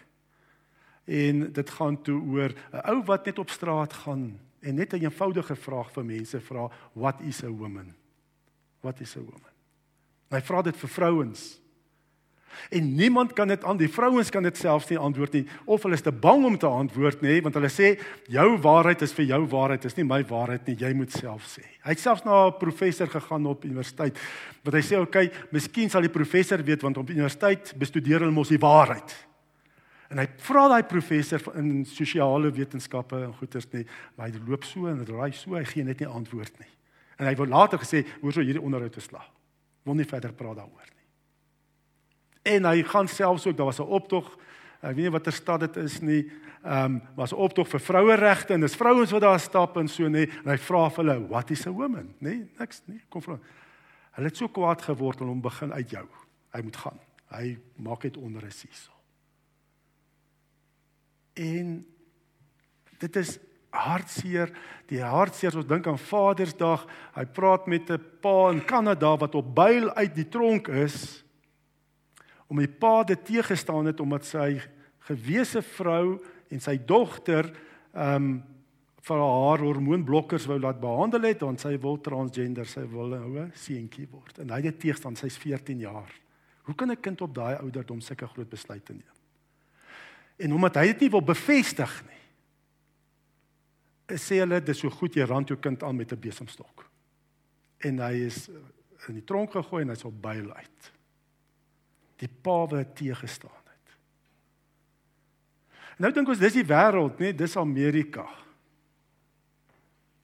En 1.09 1.43
dit 1.53 1.73
gaan 1.75 1.97
toe 2.05 2.17
oor 2.31 2.55
'n 2.55 2.85
ou 2.93 3.03
wat 3.05 3.25
net 3.25 3.39
op 3.39 3.51
straat 3.51 3.93
gaan 4.05 4.39
en 4.63 4.75
net 4.75 4.93
'n 4.93 5.03
eenvoudige 5.03 5.55
vraag 5.55 5.91
vir 5.91 6.05
mense 6.05 6.39
vra 6.39 6.69
what 6.93 7.21
is 7.21 7.43
a 7.43 7.51
woman? 7.51 7.93
What 8.81 9.01
is 9.01 9.15
a 9.17 9.19
woman? 9.19 9.55
Hy 10.31 10.41
vra 10.41 10.61
dit 10.61 10.75
vir 10.75 10.89
vrouens. 10.89 11.59
En 12.69 12.95
niemand 12.95 13.33
kan 13.33 13.47
dit 13.47 13.63
aan 13.63 13.77
die 13.77 13.89
vrouens 13.89 14.29
kan 14.29 14.43
dit 14.43 14.57
selfs 14.57 14.89
nie 14.89 14.97
antwoord 14.97 15.33
nie 15.33 15.45
of 15.65 15.83
hulle 15.83 15.97
is 15.97 16.05
te 16.05 16.11
bang 16.11 16.45
om 16.45 16.57
te 16.57 16.67
antwoord 16.67 17.21
nê 17.25 17.39
want 17.45 17.55
hulle 17.57 17.71
sê 17.73 17.93
jou 18.29 18.47
waarheid 18.61 19.01
is 19.05 19.13
vir 19.17 19.29
jou 19.31 19.41
waarheid 19.51 19.85
is 19.85 19.97
nie 19.97 20.07
my 20.07 20.21
waarheid 20.29 20.67
nie 20.67 20.77
jy 20.79 20.93
moet 20.97 21.13
self 21.13 21.47
sê. 21.49 21.63
Hy 21.85 21.95
het 21.95 22.03
selfs 22.03 22.25
na 22.25 22.47
'n 22.47 22.57
professor 22.59 23.07
gegaan 23.07 23.45
op 23.45 23.65
universiteit 23.65 24.17
wat 24.63 24.73
hy 24.73 24.81
sê 24.81 24.99
oké, 24.99 25.07
okay, 25.07 25.31
miskien 25.51 25.89
sal 25.89 26.01
die 26.01 26.13
professor 26.13 26.63
weet 26.63 26.81
want 26.81 26.97
op 26.97 27.09
universiteit 27.09 27.73
bestudeer 27.77 28.19
hulle 28.19 28.31
mos 28.31 28.49
die 28.49 28.61
waarheid. 28.61 29.15
En 30.09 30.17
hy 30.17 30.25
vra 30.41 30.67
daai 30.71 30.83
professor 30.89 31.41
in 31.55 31.85
sosiale 31.85 32.49
wetenskappe 32.51 33.15
en 33.15 33.33
goeters 33.33 33.67
nê, 33.73 33.85
maar 34.17 34.29
hy 34.29 34.41
loop 34.47 34.63
so 34.65 34.89
en 34.89 35.05
raai 35.05 35.31
so, 35.37 35.53
hy 35.53 35.63
gee 35.69 35.83
net 35.85 35.99
nie 35.99 36.09
antwoord 36.09 36.59
nie. 36.59 36.71
En 37.19 37.27
hy 37.27 37.35
wou 37.35 37.45
later 37.47 37.81
gesê, 37.83 38.05
hoor 38.21 38.33
so 38.33 38.41
hierdie 38.41 38.63
onderhoud 38.63 38.95
te 38.95 39.03
slag. 39.03 39.27
Wil 39.85 39.99
nie 39.99 40.07
verder 40.09 40.33
praat 40.33 40.57
daaroor 40.57 40.87
nie. 40.87 40.98
En 42.41 42.65
hy 42.65 42.83
gaan 42.83 43.07
selfs 43.07 43.47
ook, 43.47 43.57
daar 43.57 43.65
was 43.65 43.79
'n 43.79 43.91
optog, 43.91 44.37
ek 44.81 44.95
weet 44.95 45.05
nie 45.05 45.11
watter 45.11 45.33
stad 45.33 45.59
dit 45.59 45.75
is 45.75 45.99
nie, 46.01 46.31
ehm 46.63 46.85
um, 46.85 47.01
was 47.15 47.31
'n 47.31 47.35
optog 47.35 47.67
vir 47.67 47.79
vroueregte 47.79 48.53
en 48.53 48.61
dis 48.61 48.75
vrouens 48.75 49.11
wat 49.11 49.21
daar 49.21 49.39
stap 49.39 49.77
en 49.77 49.87
so 49.87 50.07
nê, 50.07 50.29
en 50.43 50.51
hy 50.51 50.57
vra 50.57 50.89
vir 50.89 51.05
hulle, 51.05 51.27
"What 51.27 51.49
is 51.49 51.67
a 51.67 51.71
woman?" 51.71 52.15
nê? 52.21 52.47
Niks 52.59 52.81
nie, 52.85 53.01
kom 53.09 53.21
vra. 53.21 53.39
Hulle 54.11 54.27
het 54.27 54.37
so 54.37 54.47
kwaad 54.47 54.81
geword 54.81 55.21
en 55.21 55.27
hom 55.27 55.41
begin 55.41 55.73
uit 55.73 55.89
jou. 55.89 56.07
Hy 56.53 56.61
moet 56.61 56.77
gaan. 56.77 56.99
Hy 57.31 57.57
maak 57.75 58.01
dit 58.01 58.17
onder 58.17 58.45
'n 58.45 58.51
siesel. 58.51 58.93
En 61.33 61.85
dit 62.97 63.15
is 63.15 63.39
hartseer, 63.69 64.51
die 64.87 65.01
hartseer 65.01 65.49
as 65.49 65.55
ons 65.55 65.67
dink 65.67 65.87
aan 65.87 65.97
Vadersdag. 65.97 66.85
Hy 67.15 67.25
praat 67.25 67.67
met 67.67 67.89
'n 67.89 68.01
pa 68.21 68.49
in 68.51 68.65
Kanada 68.65 69.17
wat 69.17 69.35
op 69.35 69.55
byl 69.55 69.93
uit 69.93 70.15
die 70.15 70.27
tronk 70.27 70.67
is 70.67 71.23
om 72.49 72.57
die 72.57 72.69
pa 72.69 73.03
te 73.05 73.15
teëgestaan 73.15 73.91
het 73.91 73.99
omdat 74.01 74.25
sy 74.25 74.57
gewese 75.09 75.61
vrou 75.75 76.17
en 76.49 76.63
sy 76.63 76.79
dogter 76.85 77.51
ehm 77.93 78.15
um, 78.15 78.31
vir 79.09 79.21
haar 79.23 79.61
hormoonblokkers 79.63 80.43
wou 80.49 80.57
laat 80.59 80.81
behandel 80.81 81.23
het 81.29 81.39
want 81.41 81.61
sy 81.63 81.71
wil 81.81 81.95
transgender, 82.03 82.67
sy 82.67 82.83
wil 82.91 83.15
'n 83.15 83.23
hoë 83.23 83.45
seentjie 83.55 84.05
word. 84.11 84.39
En 84.43 84.49
hy 84.49 84.59
het 84.59 84.75
dit 84.75 84.79
teëgestaan, 84.79 85.15
sy's 85.15 85.37
14 85.37 85.79
jaar. 85.79 86.11
Hoe 86.67 86.75
kan 86.75 86.91
'n 86.91 87.01
kind 87.01 87.21
op 87.21 87.33
daai 87.33 87.55
ouderdom 87.55 88.01
sulke 88.01 88.27
groot 88.27 88.49
besluite 88.49 88.93
neem? 88.93 89.15
En 90.37 90.53
omdat 90.53 90.75
hy 90.75 90.85
dit 90.87 90.99
nie 90.99 91.09
wil 91.09 91.23
bevestig 91.23 92.03
nie, 92.05 92.21
sê 94.17 94.39
hulle 94.39 94.61
dis 94.61 94.77
so 94.77 94.89
goed 94.89 95.15
jy 95.15 95.23
rand 95.23 95.47
jou 95.47 95.57
kind 95.57 95.83
aan 95.83 95.95
met 95.95 96.11
'n 96.11 96.19
besemstok. 96.19 96.85
En 97.79 97.99
hy 97.99 98.13
is 98.13 98.49
in 99.07 99.15
die 99.15 99.25
tronk 99.25 99.51
gegooi 99.51 99.81
en 99.81 99.89
hy's 99.89 100.03
op 100.03 100.21
byl 100.21 100.53
uit 100.53 100.98
die 102.19 102.29
pa 102.29 102.65
wat 102.67 102.95
teëgestaan 102.99 103.63
het. 103.71 103.95
Nou 105.99 106.11
dink 106.15 106.31
ons 106.31 106.41
dis 106.41 106.59
die 106.59 106.67
wêreld, 106.67 107.19
nee, 107.19 107.35
dis 107.35 107.57
Amerika. 107.59 108.27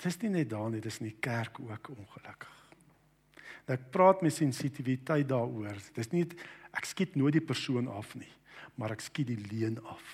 Dis 0.03 0.19
nie 0.21 0.33
net 0.35 0.51
daar 0.51 0.69
nie, 0.71 0.83
dis 0.83 0.99
in 1.01 1.09
die 1.09 1.19
kerk 1.23 1.59
ook 1.63 1.89
ongelukkig. 1.95 2.51
Nou 3.65 3.77
ek 3.79 3.89
praat 3.93 4.21
met 4.21 4.35
sensitiwiteit 4.35 5.27
daaroor. 5.29 5.79
Dis 5.95 6.11
nie 6.13 6.27
ek 6.75 6.85
skiet 6.85 7.15
nooit 7.17 7.39
die 7.39 7.45
persoon 7.45 7.87
af 7.89 8.13
nie, 8.19 8.31
maar 8.75 8.93
ek 8.93 9.03
skiet 9.03 9.31
die 9.31 9.39
leuen 9.47 9.79
af. 9.87 10.05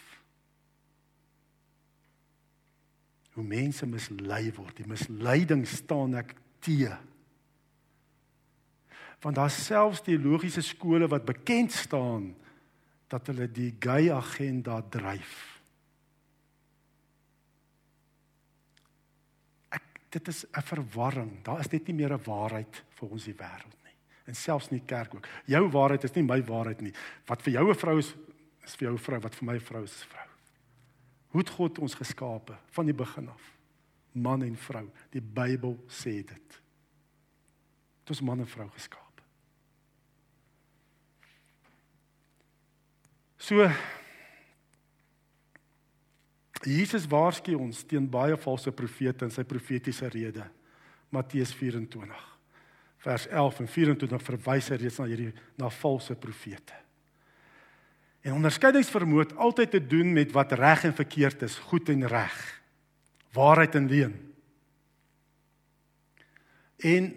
Hoe 3.35 3.43
mense 3.47 3.87
mislei 3.87 4.51
word, 4.55 4.75
die 4.77 4.87
misleiding 4.87 5.65
staan 5.67 6.15
ek 6.19 6.35
teë 6.63 6.93
want 9.21 9.35
daar's 9.37 9.65
selfs 9.65 10.01
teologiese 10.01 10.61
skole 10.61 11.07
wat 11.07 11.25
bekend 11.25 11.71
staan 11.71 12.31
dat 13.11 13.27
hulle 13.27 13.47
die 13.51 13.73
gay 13.79 14.09
agenda 14.13 14.79
dryf. 14.89 15.33
Ek 19.69 19.83
dit 20.09 20.27
is 20.27 20.45
'n 20.45 20.61
verwarring. 20.61 21.43
Daar 21.43 21.59
is 21.59 21.71
net 21.71 21.87
nie 21.87 21.95
meer 21.95 22.13
'n 22.13 22.23
waarheid 22.23 22.83
vir 22.89 23.09
ons 23.09 23.23
die 23.23 23.35
wêreld 23.35 23.77
nie. 23.83 23.95
En 24.25 24.35
selfs 24.35 24.69
nie 24.69 24.83
kerk 24.85 25.13
ook. 25.13 25.27
Jou 25.45 25.69
waarheid 25.69 26.03
is 26.03 26.15
nie 26.15 26.23
my 26.23 26.41
waarheid 26.43 26.81
nie. 26.81 26.93
Wat 27.25 27.41
vir 27.41 27.53
jou 27.53 27.69
'n 27.69 27.75
vrou 27.75 27.97
is, 27.97 28.15
is 28.63 28.75
vir 28.75 28.87
jou 28.87 28.93
'n 28.93 29.03
vrou, 29.03 29.19
wat 29.19 29.35
vir 29.35 29.45
my 29.45 29.55
'n 29.55 29.59
vrou 29.59 29.83
is 29.83 30.03
'n 30.03 30.07
vrou. 30.07 30.27
Hoe 31.27 31.41
het 31.41 31.49
God 31.49 31.79
ons 31.79 31.95
geskape 31.95 32.57
van 32.65 32.85
die 32.85 32.93
begin 32.93 33.29
af? 33.29 33.57
Man 34.11 34.43
en 34.43 34.57
vrou. 34.57 34.89
Die 35.11 35.21
Bybel 35.21 35.83
sê 35.87 36.23
dit. 36.25 36.61
Dit 38.03 38.09
is 38.09 38.21
man 38.21 38.39
en 38.39 38.47
vrou 38.47 38.69
geskaap. 38.69 39.10
So 43.41 43.65
Jesus 46.61 47.07
waarsku 47.09 47.55
ons 47.57 47.81
teen 47.89 48.05
baie 48.05 48.37
valse 48.37 48.69
profete 48.71 49.25
in 49.25 49.33
sy 49.33 49.43
profetiese 49.49 50.09
rede. 50.13 50.45
Matteus 51.11 51.55
24 51.57 52.27
vers 53.01 53.25
11 53.27 53.63
en 53.63 53.67
24 53.67 54.23
verwys 54.27 54.67
hy 54.69 54.77
reeds 54.77 54.99
na 55.01 55.07
hierdie 55.09 55.31
na 55.57 55.71
valse 55.73 56.13
profete. 56.21 56.75
En 58.21 58.37
onderskeidingsvermoë 58.37 59.23
het 59.25 59.37
altyd 59.41 59.71
te 59.73 59.81
doen 59.81 60.11
met 60.13 60.33
wat 60.35 60.53
reg 60.53 60.83
en 60.85 60.93
verkeerd 60.93 61.41
is, 61.47 61.57
goed 61.71 61.89
en 61.89 62.05
reg, 62.05 62.37
waarheid 63.33 63.79
en 63.79 63.89
leuen. 63.89 64.13
En 66.77 67.11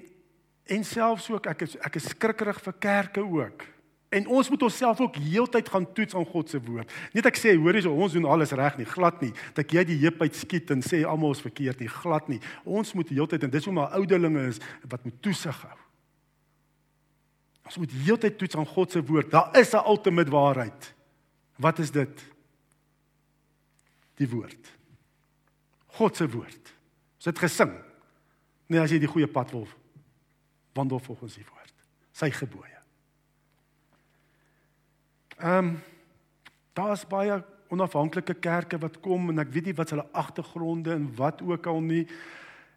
en 0.64 0.84
selfs 0.88 1.28
ook 1.28 1.44
ek 1.52 1.66
is 1.66 1.74
ek 1.84 1.98
is 2.00 2.06
skrikkerig 2.14 2.56
vir 2.64 2.76
kerke 2.80 3.20
ook. 3.20 3.66
En 4.14 4.26
ons 4.30 4.48
moet 4.48 4.62
onsself 4.62 5.00
ook 5.00 5.16
heeltyd 5.18 5.68
gaan 5.68 5.86
toets 5.92 6.14
aan 6.14 6.26
God 6.26 6.50
se 6.50 6.60
woord. 6.62 6.90
Net 7.16 7.26
ek 7.26 7.38
sê 7.40 7.54
hoor 7.58 7.74
hierso 7.74 7.90
ons 7.90 8.14
doen 8.14 8.28
alles 8.30 8.54
reg 8.54 8.76
nie, 8.78 8.86
glad 8.86 9.22
nie. 9.24 9.32
Dat 9.56 9.72
jy 9.74 9.82
die 9.88 9.98
heup 10.04 10.22
uit 10.22 10.36
skiet 10.38 10.70
en 10.70 10.84
sê 10.86 11.02
almal 11.02 11.34
is 11.34 11.42
verkeerd 11.42 11.82
nie, 11.82 11.90
glad 11.90 12.28
nie. 12.30 12.38
Ons 12.62 12.94
moet 12.94 13.10
heeltyd 13.10 13.46
en 13.46 13.54
dis 13.54 13.66
hoe 13.66 13.74
maar 13.74 13.96
ouderlinge 13.98 14.44
is 14.52 14.60
wat 14.86 15.02
moet 15.06 15.16
toesig 15.24 15.58
hou. 15.66 15.78
Ons 17.64 17.80
moet 17.80 17.96
heeltyd 18.04 18.36
toets 18.38 18.58
aan 18.60 18.68
God 18.68 18.92
se 18.92 19.02
woord. 19.02 19.32
Daar 19.32 19.56
is 19.58 19.72
'n 19.74 19.82
ultimate 19.88 20.30
waarheid. 20.30 20.94
Wat 21.56 21.78
is 21.78 21.90
dit? 21.90 22.24
Die 24.14 24.28
woord. 24.28 24.70
God 25.86 26.16
se 26.16 26.28
woord. 26.30 26.74
Ons 27.16 27.24
het 27.24 27.38
gesing. 27.38 27.72
Nee, 28.66 28.80
as 28.80 28.90
jy 28.90 28.98
die 28.98 29.10
goeie 29.10 29.26
pad 29.26 29.50
wil 29.50 29.68
wandel 30.74 30.98
volgens 30.98 31.34
die 31.34 31.46
woord. 31.50 31.74
Sy 32.12 32.30
gebooie. 32.30 32.73
Ehm 35.44 35.58
um, 35.58 35.78
daar's 36.72 37.04
baie 37.06 37.42
onafhanklike 37.68 38.34
kerke 38.34 38.78
wat 38.80 38.96
kom 39.00 39.28
en 39.28 39.42
ek 39.42 39.50
weet 39.52 39.66
nie 39.68 39.76
wat 39.76 39.90
hulle 39.92 40.04
agtergronde 40.16 40.94
en 40.94 41.04
wat 41.18 41.42
ook 41.44 41.66
al 41.68 41.82
nie. 41.84 42.06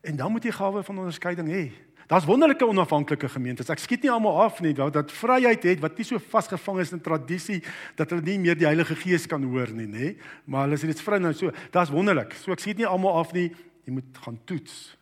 En 0.03 0.17
dan 0.19 0.31
moet 0.31 0.43
jy 0.43 0.51
gawe 0.51 0.83
van 0.83 0.99
onderskeiding 0.99 1.47
hê. 1.47 1.63
Daar's 2.11 2.27
wonderlike 2.27 2.67
onafhanklike 2.67 3.29
gemeentes. 3.31 3.71
Ek 3.71 3.79
skiet 3.79 4.03
nie 4.03 4.11
almal 4.11 4.41
af 4.43 4.59
nie, 4.63 4.73
dat, 4.75 4.93
dat 4.93 5.11
vryheid 5.15 5.63
het 5.63 5.81
wat 5.83 5.95
nie 5.99 6.05
so 6.07 6.19
vasgevang 6.19 6.81
is 6.83 6.91
in 6.95 7.03
tradisie 7.03 7.61
dat 7.95 8.11
hulle 8.11 8.25
nie 8.25 8.37
meer 8.43 8.59
die 8.59 8.67
Heilige 8.67 8.95
Gees 8.99 9.27
kan 9.31 9.43
hoor 9.47 9.71
nie, 9.75 9.87
nê? 9.87 10.13
Maar 10.45 10.67
hulle 10.67 10.79
is 10.79 10.85
net 10.87 11.03
vry 11.03 11.19
nou 11.23 11.31
so. 11.35 11.53
Daar's 11.71 11.93
wonderlik. 11.93 12.35
So 12.35 12.55
ek 12.55 12.63
skiet 12.63 12.81
nie 12.83 12.89
almal 12.89 13.21
af 13.21 13.31
nie. 13.35 13.47
Jy 13.87 13.95
moet 13.95 14.23
gaan 14.25 14.41
toets. 14.43 14.97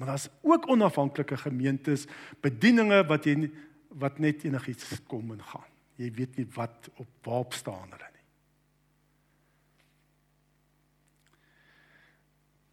Maar 0.00 0.14
daar's 0.14 0.30
ook 0.40 0.70
onafhanklike 0.72 1.36
gemeentes, 1.44 2.06
bedieninge 2.40 3.02
wat 3.12 3.28
jy 3.28 3.50
wat 4.00 4.16
net 4.24 4.46
enigiets 4.48 5.02
kom 5.04 5.36
en 5.36 5.44
gaan 5.44 5.69
jy 6.00 6.08
weet 6.16 6.38
nie 6.40 6.48
wat 6.56 6.88
op 6.96 7.08
waarop 7.26 7.54
staan 7.54 7.92
hulle 7.92 8.08
nie. 8.08 8.26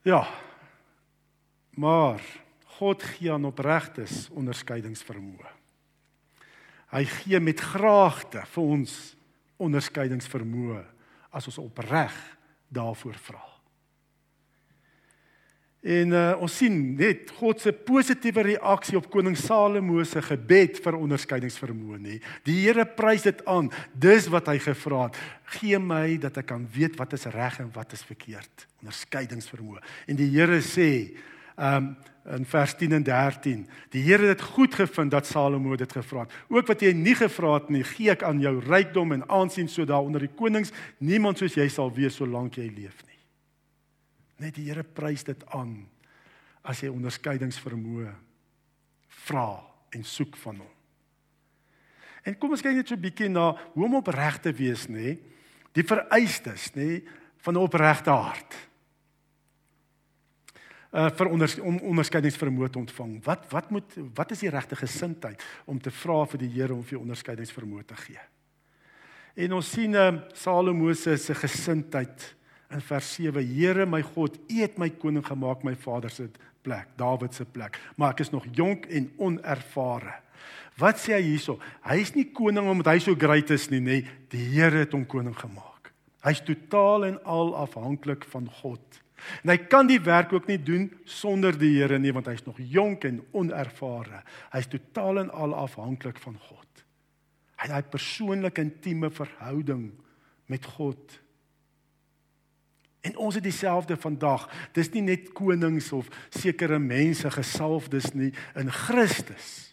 Ja. 0.08 0.24
Maar 1.78 2.24
God 2.78 3.04
gee 3.04 3.32
aan 3.34 3.50
opregtes 3.50 4.30
onderskeidingsvermoë. 4.32 5.52
Hy 6.94 7.04
gee 7.18 7.40
met 7.44 7.60
graagte 7.60 8.46
vir 8.54 8.72
ons 8.78 8.94
onderskeidingsvermoë 9.60 10.84
as 11.36 11.50
ons 11.52 11.60
opreg 11.60 12.16
daarvoor 12.72 13.20
vra. 13.28 13.44
En 15.86 16.14
uh, 16.16 16.34
ons 16.42 16.56
sien 16.58 16.74
net 16.98 17.30
God 17.38 17.62
se 17.62 17.72
positiewe 17.72 18.48
reaksie 18.48 18.98
op 18.98 19.12
koning 19.14 19.38
Salomo 19.38 20.02
se 20.04 20.24
gebed 20.26 20.82
vir 20.82 20.98
onderskeidingsvermoë 20.98 22.00
nê. 22.02 22.18
Die 22.50 22.58
Here 22.64 22.88
prys 22.98 23.28
dit 23.28 23.44
aan. 23.46 23.70
Dis 23.94 24.28
wat 24.34 24.50
hy 24.50 24.58
gevra 24.64 25.06
het. 25.06 25.22
Gee 25.60 25.78
my 25.80 26.18
dat 26.22 26.42
ek 26.42 26.50
kan 26.50 26.66
weet 26.74 26.98
wat 26.98 27.14
is 27.14 27.28
reg 27.32 27.62
en 27.62 27.70
wat 27.78 27.94
is 27.94 28.04
verkeerd. 28.08 28.68
Onderskeidingsvermoë. 28.82 29.84
En 30.10 30.20
die 30.20 30.32
Here 30.34 30.62
sê 30.66 30.92
um 31.58 31.96
in 32.28 32.44
vers 32.44 32.74
10 32.76 32.92
en 32.92 33.04
13, 33.08 33.62
die 33.94 34.02
Here 34.04 34.28
het 34.28 34.42
dit 34.42 34.48
goed 34.52 34.74
gevind 34.76 35.14
dat 35.14 35.26
Salomo 35.26 35.78
dit 35.80 35.92
gevra 35.96 36.26
het. 36.26 36.34
Ook 36.52 36.68
wat 36.68 36.82
jy 36.84 36.92
nie 36.92 37.16
gevra 37.16 37.54
het 37.54 37.70
nie, 37.72 37.86
gee 37.88 38.12
ek 38.12 38.26
aan 38.28 38.42
jou 38.44 38.58
rykdom 38.66 39.16
en 39.16 39.24
aansien 39.32 39.70
sodat 39.72 40.04
onder 40.04 40.26
die 40.26 40.34
konings 40.36 40.74
niemand 41.00 41.40
soos 41.40 41.56
jy 41.56 41.70
sal 41.72 41.94
wees 41.96 42.20
solank 42.20 42.60
jy 42.60 42.68
leef 42.68 43.00
nie. 43.06 43.07
Net 44.38 44.56
die 44.56 44.68
Here 44.70 44.84
prys 44.84 45.24
dit 45.24 45.44
aan 45.56 45.80
as 46.68 46.84
jy 46.84 46.92
onderskeidingsvermoë 46.92 48.12
vra 49.28 49.48
en 49.96 50.04
soek 50.04 50.36
van 50.44 50.60
hom. 50.62 50.74
En 52.28 52.36
kom 52.36 52.52
ons 52.52 52.62
kyk 52.62 52.76
net 52.76 52.90
so 52.90 52.96
'n 52.96 53.02
bietjie 53.02 53.30
na 53.30 53.56
hoe 53.74 53.86
om 53.86 53.96
opreg 53.96 54.42
te 54.42 54.52
wees, 54.52 54.88
nê? 54.88 55.18
Die 55.72 55.84
vereistes, 55.84 56.76
nê, 56.76 57.02
van 57.38 57.54
'n 57.54 57.64
opregte 57.64 58.10
hart. 58.10 58.56
Uh 60.92 61.10
vir 61.10 61.28
onder, 61.28 61.62
om 61.62 61.80
onderskeidingsvermoë 61.80 62.70
te 62.70 62.80
ontvang. 62.80 63.24
Wat 63.24 63.52
wat 63.52 63.70
moet 63.72 63.96
wat 64.16 64.32
is 64.32 64.40
die 64.40 64.50
regte 64.50 64.76
gesindheid 64.76 65.44
om 65.66 65.80
te 65.80 65.92
vra 65.92 66.26
vir 66.26 66.40
die 66.40 66.50
Here 66.50 66.74
om 66.74 66.84
vir 66.84 67.00
onderskeidingsvermoë 67.00 67.86
te 67.86 67.96
gee? 67.96 68.20
En 69.36 69.54
ons 69.54 69.72
sien 69.72 69.94
uh, 69.94 70.22
Salomo 70.34 70.94
se 70.94 71.34
gesindheid 71.34 72.36
in 72.74 72.82
vers 72.82 73.14
7 73.16 73.44
Here 73.48 73.86
my 73.86 74.02
God 74.02 74.38
u 74.48 74.62
het 74.62 74.78
my 74.78 74.90
koning 74.90 75.26
gemaak 75.26 75.64
my 75.64 75.76
vader 75.76 76.10
se 76.12 76.30
plek 76.62 76.88
Dawid 77.00 77.34
se 77.34 77.46
plek 77.46 77.80
maar 77.96 78.16
ek 78.16 78.26
is 78.26 78.34
nog 78.34 78.46
jonk 78.52 78.86
en 78.86 79.12
onervare. 79.18 80.22
Wat 80.78 81.00
sê 81.02 81.16
hy 81.16 81.24
hierso? 81.26 81.58
Hy 81.88 81.98
is 82.04 82.14
nie 82.14 82.28
koning 82.36 82.70
omdat 82.70 82.94
hy 82.94 83.00
so 83.02 83.18
great 83.18 83.50
is 83.54 83.66
nie 83.74 83.82
nê 83.82 84.04
die 84.30 84.44
Here 84.54 84.84
het 84.84 84.94
hom 84.94 85.08
koning 85.10 85.36
gemaak. 85.38 85.92
Hy's 86.26 86.44
totaal 86.46 87.08
en 87.08 87.20
al 87.26 87.56
afhanklik 87.58 88.28
van 88.30 88.50
God. 88.62 89.02
En 89.42 89.50
hy 89.50 89.58
kan 89.72 89.88
die 89.90 90.00
werk 90.04 90.34
ook 90.36 90.46
nie 90.50 90.60
doen 90.62 90.86
sonder 91.10 91.56
die 91.58 91.74
Here 91.80 91.98
nie 92.00 92.14
want 92.14 92.30
hy's 92.30 92.46
nog 92.46 92.60
jonk 92.62 93.08
en 93.10 93.24
onervare. 93.34 94.22
Hy's 94.54 94.70
totaal 94.70 95.24
en 95.24 95.32
al 95.34 95.56
afhanklik 95.58 96.22
van 96.22 96.38
God. 96.50 96.84
Hy 97.58 97.72
het 97.74 97.88
'n 97.88 97.90
persoonlike 97.90 98.62
intieme 98.62 99.10
verhouding 99.10 99.92
met 100.46 100.66
God 100.78 101.20
En 103.06 103.18
ons 103.18 103.36
het 103.36 103.44
dieselfde 103.44 103.98
vandag. 103.98 104.48
Dis 104.74 104.90
nie 104.94 105.04
net 105.06 105.32
konings 105.38 105.92
of 105.96 106.10
sekere 106.34 106.80
mense 106.80 107.30
gesalfdes 107.32 108.12
nie 108.18 108.34
in 108.58 108.72
Christus. 108.74 109.68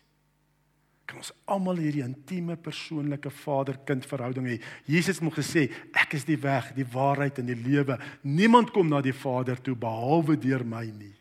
Kan 1.04 1.20
ons 1.20 1.32
almal 1.44 1.82
hierdie 1.82 2.04
intieme 2.04 2.56
persoonlike 2.56 3.30
vader-kind 3.42 4.06
verhouding 4.08 4.48
hê. 4.48 4.60
Jesus 4.88 5.20
het 5.20 5.36
gesê, 5.36 5.66
ek 5.92 6.16
is 6.16 6.24
die 6.28 6.38
weg, 6.40 6.72
die 6.76 6.86
waarheid 6.94 7.42
en 7.42 7.50
die 7.50 7.58
lewe. 7.58 7.98
Niemand 8.22 8.72
kom 8.72 8.88
na 8.88 9.02
die 9.04 9.16
Vader 9.16 9.60
toe 9.60 9.76
behalwe 9.76 10.38
deur 10.40 10.64
my 10.64 10.86
nie. 10.88 11.12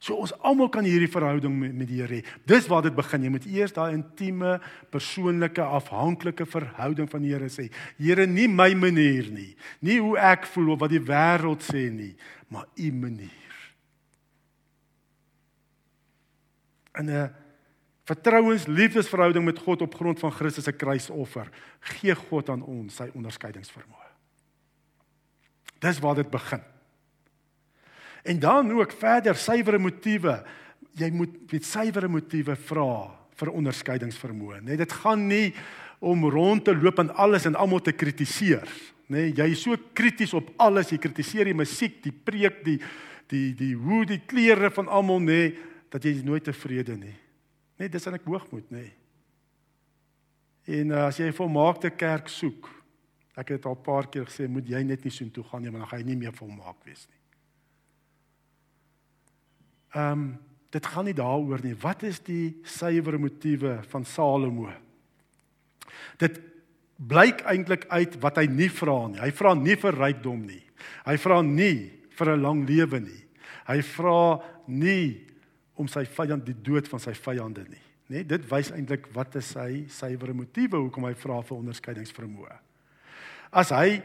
So 0.00 0.16
ons 0.16 0.32
almal 0.40 0.70
kan 0.72 0.86
hierdie 0.88 1.10
verhouding 1.12 1.52
met, 1.60 1.74
met 1.76 1.88
die 1.90 1.98
Here 2.00 2.20
hê. 2.22 2.36
Dis 2.48 2.64
waar 2.70 2.86
dit 2.86 2.94
begin. 2.96 3.26
Jy 3.26 3.32
moet 3.34 3.48
eers 3.52 3.74
daai 3.76 3.92
intieme, 3.92 4.54
persoonlike, 4.92 5.60
afhanklike 5.60 6.46
verhouding 6.48 7.10
van 7.12 7.26
die 7.26 7.34
Here 7.34 7.50
sê. 7.52 7.66
Here, 8.00 8.24
nie 8.24 8.48
my 8.48 8.70
manier 8.80 9.28
nie. 9.28 9.50
Nie 9.84 9.98
hoe 10.00 10.16
ek 10.16 10.48
voel 10.54 10.72
of 10.74 10.80
wat 10.80 10.94
die 10.94 11.02
wêreld 11.04 11.66
sê 11.68 11.84
nie, 11.92 12.14
maar 12.48 12.64
u 12.80 12.88
manier. 12.96 13.60
En 16.96 17.06
'n 17.06 17.30
vertrouens 18.04 18.66
liefdesverhouding 18.66 19.44
met 19.44 19.58
God 19.58 19.82
op 19.82 19.94
grond 19.94 20.18
van 20.18 20.32
Christus 20.32 20.64
se 20.64 20.72
kruisoffer 20.72 21.48
gee 21.80 22.14
God 22.14 22.48
aan 22.48 22.62
ons 22.62 22.96
sy 22.96 23.10
onderskeidingsvermoë. 23.14 24.08
Dis 25.78 25.98
waar 25.98 26.14
dit 26.14 26.30
begin. 26.30 26.60
En 28.22 28.38
dan 28.38 28.72
ook 28.72 28.92
verder 28.92 29.36
suiwere 29.36 29.78
motiewe. 29.78 30.42
Jy 30.98 31.10
moet 31.14 31.52
met 31.52 31.64
suiwere 31.64 32.08
motiewe 32.08 32.56
vra 32.56 32.92
vir 33.40 33.52
onderskeidingsvermoë, 33.56 34.60
né? 34.60 34.72
Nee, 34.72 34.80
dit 34.82 34.92
gaan 35.00 35.26
nie 35.30 35.54
om 36.00 36.24
rond 36.32 36.64
te 36.64 36.74
loop 36.76 37.00
en 37.02 37.12
alles 37.14 37.46
en 37.48 37.56
almal 37.56 37.80
te 37.84 37.92
kritiseer, 37.92 38.68
né? 39.08 39.26
Nee, 39.26 39.32
jy 39.34 39.48
is 39.54 39.64
so 39.64 39.76
krities 39.96 40.34
op 40.38 40.52
alles, 40.60 40.92
jy 40.92 41.00
kritiseer 41.02 41.48
die 41.48 41.56
musiek, 41.56 41.96
die 42.04 42.14
preek, 42.14 42.60
die 42.66 42.78
die 43.30 43.50
die 43.54 43.74
hoe 43.78 44.04
die 44.06 44.20
klere 44.26 44.72
van 44.74 44.88
almal, 44.90 45.20
né, 45.22 45.26
nee, 45.26 45.50
dat 45.90 46.04
jy 46.06 46.16
nooit 46.26 46.44
tevrede 46.46 46.96
nie. 46.98 47.14
Net 47.78 47.88
nee, 47.88 47.92
dis 47.94 48.06
aan 48.06 48.18
ek 48.18 48.26
hoogmoed, 48.26 48.66
né? 48.70 48.84
Nee. 48.84 48.96
En 50.80 50.92
uh, 50.92 51.06
as 51.08 51.18
jy 51.18 51.26
'n 51.30 51.34
volmaakte 51.34 51.90
kerk 51.90 52.28
soek, 52.28 52.68
ek 53.34 53.54
het 53.56 53.66
al 53.66 53.74
'n 53.74 53.82
paar 53.82 54.06
keer 54.06 54.26
gesê, 54.26 54.48
moet 54.48 54.68
jy 54.68 54.82
net 54.82 55.04
nie 55.04 55.10
so 55.10 55.24
intoe 55.24 55.44
gaan 55.44 55.62
nie, 55.62 55.70
want 55.70 55.82
dan 55.82 55.90
gaan 55.90 56.00
jy 56.00 56.06
nie 56.06 56.22
meer 56.26 56.32
volmaak 56.32 56.84
wees 56.84 57.06
nie. 57.08 57.19
Ehm 59.94 60.12
um, 60.12 60.38
dit 60.70 60.86
gaan 60.86 61.04
nie 61.04 61.14
daaroor 61.14 61.58
nie. 61.64 61.74
Wat 61.74 62.02
is 62.06 62.20
die 62.22 62.60
suiwer 62.62 63.18
motiewe 63.18 63.80
van 63.90 64.04
Salomo? 64.06 64.70
Dit 66.18 66.38
blyk 66.94 67.40
eintlik 67.48 67.88
uit 67.88 68.14
wat 68.22 68.38
hy 68.38 68.46
nie 68.46 68.68
vra 68.70 69.08
nie. 69.08 69.18
Hy 69.18 69.32
vra 69.34 69.54
nie 69.58 69.74
vir 69.80 69.98
rykdom 69.98 70.44
nie. 70.46 70.62
Hy 71.08 71.16
vra 71.18 71.40
nie 71.42 71.90
vir 72.14 72.36
'n 72.36 72.42
lang 72.42 72.68
lewe 72.68 73.00
nie. 73.00 73.24
Hy 73.66 73.80
vra 73.82 74.40
nie 74.68 75.26
om 75.74 75.88
sy 75.88 76.04
vyand 76.04 76.44
die 76.44 76.54
dood 76.54 76.88
van 76.88 77.00
sy 77.00 77.12
vyande 77.12 77.64
nie. 77.68 77.82
Net 78.10 78.28
dit 78.28 78.50
wys 78.50 78.70
eintlik 78.70 79.06
wat 79.14 79.36
is 79.36 79.52
sy 79.54 79.86
suiwer 79.88 80.34
motiewe 80.34 80.76
hoekom 80.76 81.04
hy 81.04 81.14
vra 81.14 81.42
vir 81.42 81.58
onderskeidingsvermoë. 81.58 82.56
As 83.52 83.70
hy 83.70 84.02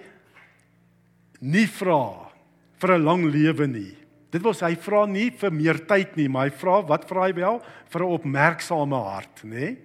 nie 1.42 1.68
vra 1.68 2.32
vir 2.80 2.98
'n 2.98 3.06
lang 3.06 3.26
lewe 3.26 3.68
nie, 3.68 4.05
Dit 4.36 4.44
wil 4.44 4.56
sê 4.58 4.68
hy 4.68 4.76
vra 4.84 5.06
nie 5.08 5.30
vir 5.32 5.54
meer 5.56 5.78
tyd 5.88 6.18
nie, 6.20 6.28
maar 6.28 6.50
hy 6.50 6.56
vra 6.60 6.82
wat 6.84 7.06
vra 7.08 7.30
hy 7.30 7.36
wel? 7.38 7.62
Vir 7.88 8.02
'n 8.04 8.16
opmerksame 8.18 9.00
hart, 9.00 9.46
nê? 9.48 9.50
Nee? 9.56 9.78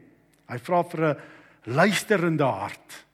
Hy 0.51 0.59
vra 0.59 0.83
vir 0.83 1.01
'n 1.07 1.17
luisterende 1.71 2.45
hart. 2.45 3.07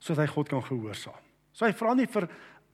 Sodat 0.00 0.24
hy 0.24 0.32
God 0.32 0.48
kan 0.48 0.62
gehoorsaam. 0.62 1.20
So 1.52 1.66
hy 1.66 1.72
vra 1.72 1.94
nie 1.94 2.06
vir 2.06 2.28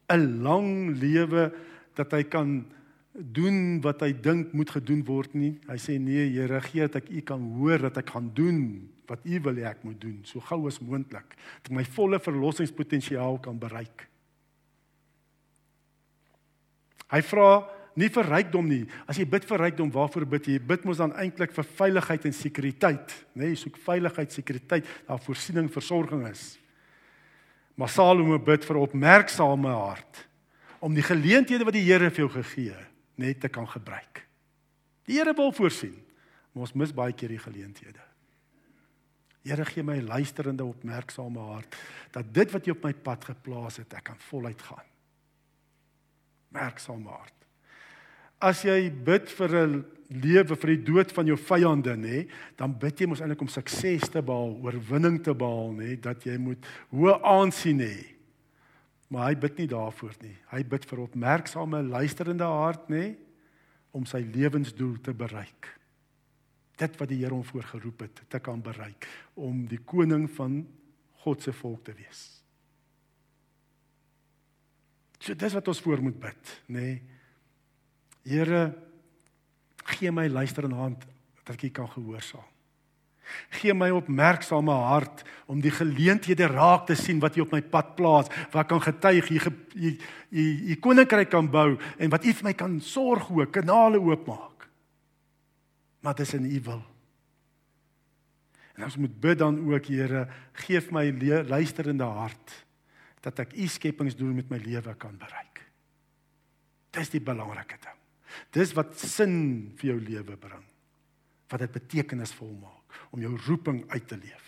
'n 0.08 0.42
lang 0.42 0.94
lewe 0.94 1.52
dat 1.96 2.12
hy 2.12 2.22
kan 2.22 2.64
doen 3.12 3.80
wat 3.82 4.00
hy 4.00 4.12
dink 4.12 4.52
moet 4.54 4.70
gedoen 4.70 5.02
word 5.04 5.34
nie. 5.34 5.58
Hy 5.66 5.76
sê 5.76 5.98
nee, 5.98 6.30
Here, 6.30 6.60
gee 6.60 6.86
dat 6.86 7.02
ek 7.02 7.10
u 7.10 7.20
kan 7.22 7.40
hoor 7.58 7.78
dat 7.78 7.98
ek 7.98 8.10
gaan 8.10 8.30
doen 8.32 8.88
wat 9.08 9.24
u 9.24 9.40
wil 9.40 9.54
hê 9.54 9.64
ek 9.64 9.84
moet 9.84 10.00
doen, 10.00 10.20
so 10.24 10.38
gou 10.38 10.66
as 10.68 10.78
moontlik, 10.80 11.34
dat 11.62 11.72
my 11.72 11.82
volle 11.82 12.20
verlossingspotensiaal 12.20 13.40
kan 13.40 13.58
bereik. 13.58 14.06
Hy 17.08 17.20
vra 17.24 17.50
nie 17.98 18.08
vir 18.12 18.28
rykdom 18.30 18.68
nie. 18.68 18.84
As 19.10 19.18
jy 19.18 19.26
bid 19.28 19.46
vir 19.48 19.62
rykdom, 19.64 19.90
waarvoor 19.92 20.26
bid 20.36 20.48
jy? 20.50 20.58
Bid 20.62 20.84
mos 20.86 21.00
dan 21.00 21.14
eintlik 21.18 21.54
vir 21.56 21.66
veiligheid 21.80 22.28
en 22.28 22.36
sekuriteit, 22.36 23.14
né? 23.32 23.42
Nee, 23.42 23.54
jy 23.54 23.60
soek 23.64 23.78
veiligheid, 23.82 24.34
sekuriteit, 24.34 24.90
daar 25.08 25.22
voorsiening, 25.24 25.70
versorging 25.72 26.26
is. 26.30 26.52
Maar 27.78 27.90
Salomo 27.94 28.38
bid 28.38 28.66
vir 28.66 28.76
'n 28.76 28.86
opmerksame 28.86 29.70
hart 29.70 30.26
om 30.80 30.94
die 30.94 31.02
geleenthede 31.02 31.64
wat 31.64 31.74
die 31.74 31.86
Here 31.86 32.10
vir 32.10 32.26
jou 32.26 32.28
gegee 32.28 32.70
het, 32.70 32.90
net 33.16 33.40
te 33.40 33.48
kan 33.48 33.66
gebruik. 33.66 34.22
Die 35.06 35.18
Here 35.18 35.34
wil 35.34 35.52
voorsien, 35.52 35.96
maar 36.52 36.62
ons 36.62 36.74
mis 36.74 36.92
baie 36.92 37.12
keer 37.12 37.28
die 37.28 37.38
geleenthede. 37.38 38.02
Here 39.44 39.64
gee 39.64 39.82
my 39.82 39.96
'n 39.96 40.06
luisterende, 40.06 40.64
opmerksame 40.64 41.40
hart 41.40 41.74
dat 42.12 42.32
dit 42.32 42.50
wat 42.52 42.64
jy 42.64 42.72
op 42.72 42.84
my 42.84 42.92
pad 42.92 43.24
geplaas 43.24 43.76
het, 43.76 43.94
ek 43.94 44.04
kan 44.04 44.16
voluit 44.18 44.62
gaan 44.62 44.97
werksaam 46.58 47.06
hart. 47.06 47.34
As 48.38 48.62
jy 48.66 48.90
bid 48.90 49.30
vir 49.34 49.54
'n 49.66 49.84
lewe 50.08 50.56
vir 50.56 50.70
die 50.76 50.84
dood 50.84 51.12
van 51.12 51.26
jou 51.26 51.36
vyande 51.36 51.96
nê, 51.96 52.28
dan 52.56 52.72
bid 52.72 53.00
jy 53.00 53.06
mos 53.06 53.20
eintlik 53.20 53.42
om 53.44 53.48
sukses 53.48 54.08
te 54.08 54.22
behaal, 54.22 54.56
oorwinning 54.62 55.22
te 55.22 55.34
behaal 55.34 55.72
nê, 55.72 55.96
dat 56.00 56.24
jy 56.24 56.38
moet 56.38 56.64
hoë 56.92 57.18
aansien 57.22 57.80
hê. 57.80 58.14
Maar 59.10 59.28
hy 59.30 59.34
bid 59.34 59.58
nie 59.58 59.68
daarvoor 59.68 60.14
nie. 60.22 60.36
Hy 60.52 60.62
bid 60.62 60.84
vir 60.84 61.00
opmerksame, 61.00 61.82
luisterende 61.82 62.44
hart 62.44 62.88
nê 62.88 63.16
om 63.92 64.04
sy 64.06 64.20
lewensdoel 64.20 64.98
te 65.02 65.12
bereik. 65.12 65.68
Dit 66.78 66.96
wat 67.00 67.08
die 67.08 67.18
Here 67.18 67.34
hom 67.34 67.44
voorgeroep 67.44 68.00
het 68.06 68.22
te 68.30 68.38
kan 68.38 68.60
bereik 68.62 69.08
om 69.34 69.66
die 69.66 69.80
koning 69.84 70.28
van 70.30 70.66
God 71.24 71.42
se 71.42 71.52
volk 71.52 71.84
te 71.84 71.96
wees. 71.96 72.37
So 75.28 75.36
dis 75.36 75.52
wat 75.52 75.66
ons 75.68 75.80
voor 75.84 76.00
moet 76.00 76.16
bid, 76.16 76.52
nê. 76.72 76.80
Nee. 76.80 77.00
Here 78.28 78.62
gee 79.88 80.12
my 80.12 80.24
luisterende 80.28 80.76
hand 80.76 81.04
dat 81.44 81.54
ek 81.54 81.66
U 81.68 81.70
kan 81.76 81.88
gehoorsaam. 81.92 82.46
Gee 83.60 83.74
my 83.76 83.90
opmerksame 83.92 84.72
hart 84.72 85.20
om 85.48 85.60
die 85.60 85.72
geleenthede 85.72 86.48
raak 86.48 86.86
te 86.88 86.96
sien 86.96 87.20
wat 87.20 87.36
U 87.36 87.44
op 87.44 87.52
my 87.52 87.60
pad 87.60 87.94
plaas, 87.96 88.30
wat 88.52 88.68
kan 88.68 88.80
getuig 88.80 89.28
U 89.28 89.40
U 89.76 89.92
U 90.72 90.76
koninkryk 90.80 91.28
kan 91.32 91.48
bou 91.52 91.76
en 91.76 92.12
wat 92.12 92.24
U 92.24 92.32
vir 92.32 92.48
my 92.48 92.54
kan 92.56 92.78
sorg 92.84 93.28
ook, 93.28 93.52
kanale 93.52 94.00
oopmaak. 94.00 94.68
Maar 96.00 96.16
dis 96.16 96.32
in 96.40 96.48
U 96.48 96.60
wil. 96.70 96.80
En 98.76 98.88
ons 98.88 98.96
moet 98.96 99.20
bid 99.20 99.44
dan 99.44 99.60
ook, 99.60 99.92
Here, 99.92 100.24
gee 100.64 100.80
my 100.92 101.12
luisterende 101.48 102.08
hart 102.08 102.64
dat 103.28 103.44
ek 103.44 103.54
u 103.56 103.68
skepingsdoel 103.68 104.34
met 104.40 104.50
my 104.50 104.58
lewe 104.62 104.94
kan 105.00 105.16
bereik. 105.20 105.62
Dis 106.96 107.12
die 107.12 107.22
belangrike 107.22 107.78
ding. 107.82 107.98
Dis 108.56 108.74
wat 108.76 108.96
sin 109.00 109.34
vir 109.78 109.92
jou 109.92 109.98
lewe 110.00 110.36
bring. 110.40 110.64
Wat 111.48 111.64
dit 111.64 111.74
betekenisvol 111.76 112.54
maak 112.60 112.98
om 113.12 113.20
jou 113.22 113.34
roeping 113.46 113.82
uit 113.92 114.06
te 114.08 114.16
leef. 114.16 114.46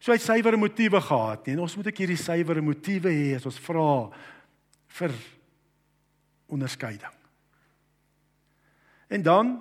So 0.00 0.12
hy 0.12 0.16
het 0.16 0.24
suiwere 0.24 0.56
motiewe 0.56 1.00
gehad, 1.04 1.44
nee, 1.44 1.56
en 1.56 1.64
ons 1.66 1.74
moet 1.76 1.90
ek 1.90 1.98
hierdie 2.00 2.20
suiwere 2.20 2.62
motiewe 2.64 3.12
hê 3.12 3.34
as 3.36 3.44
ons 3.48 3.58
vra 3.60 3.88
vir 4.96 5.16
onderskeiding. 6.48 7.18
En 9.12 9.26
dan 9.26 9.58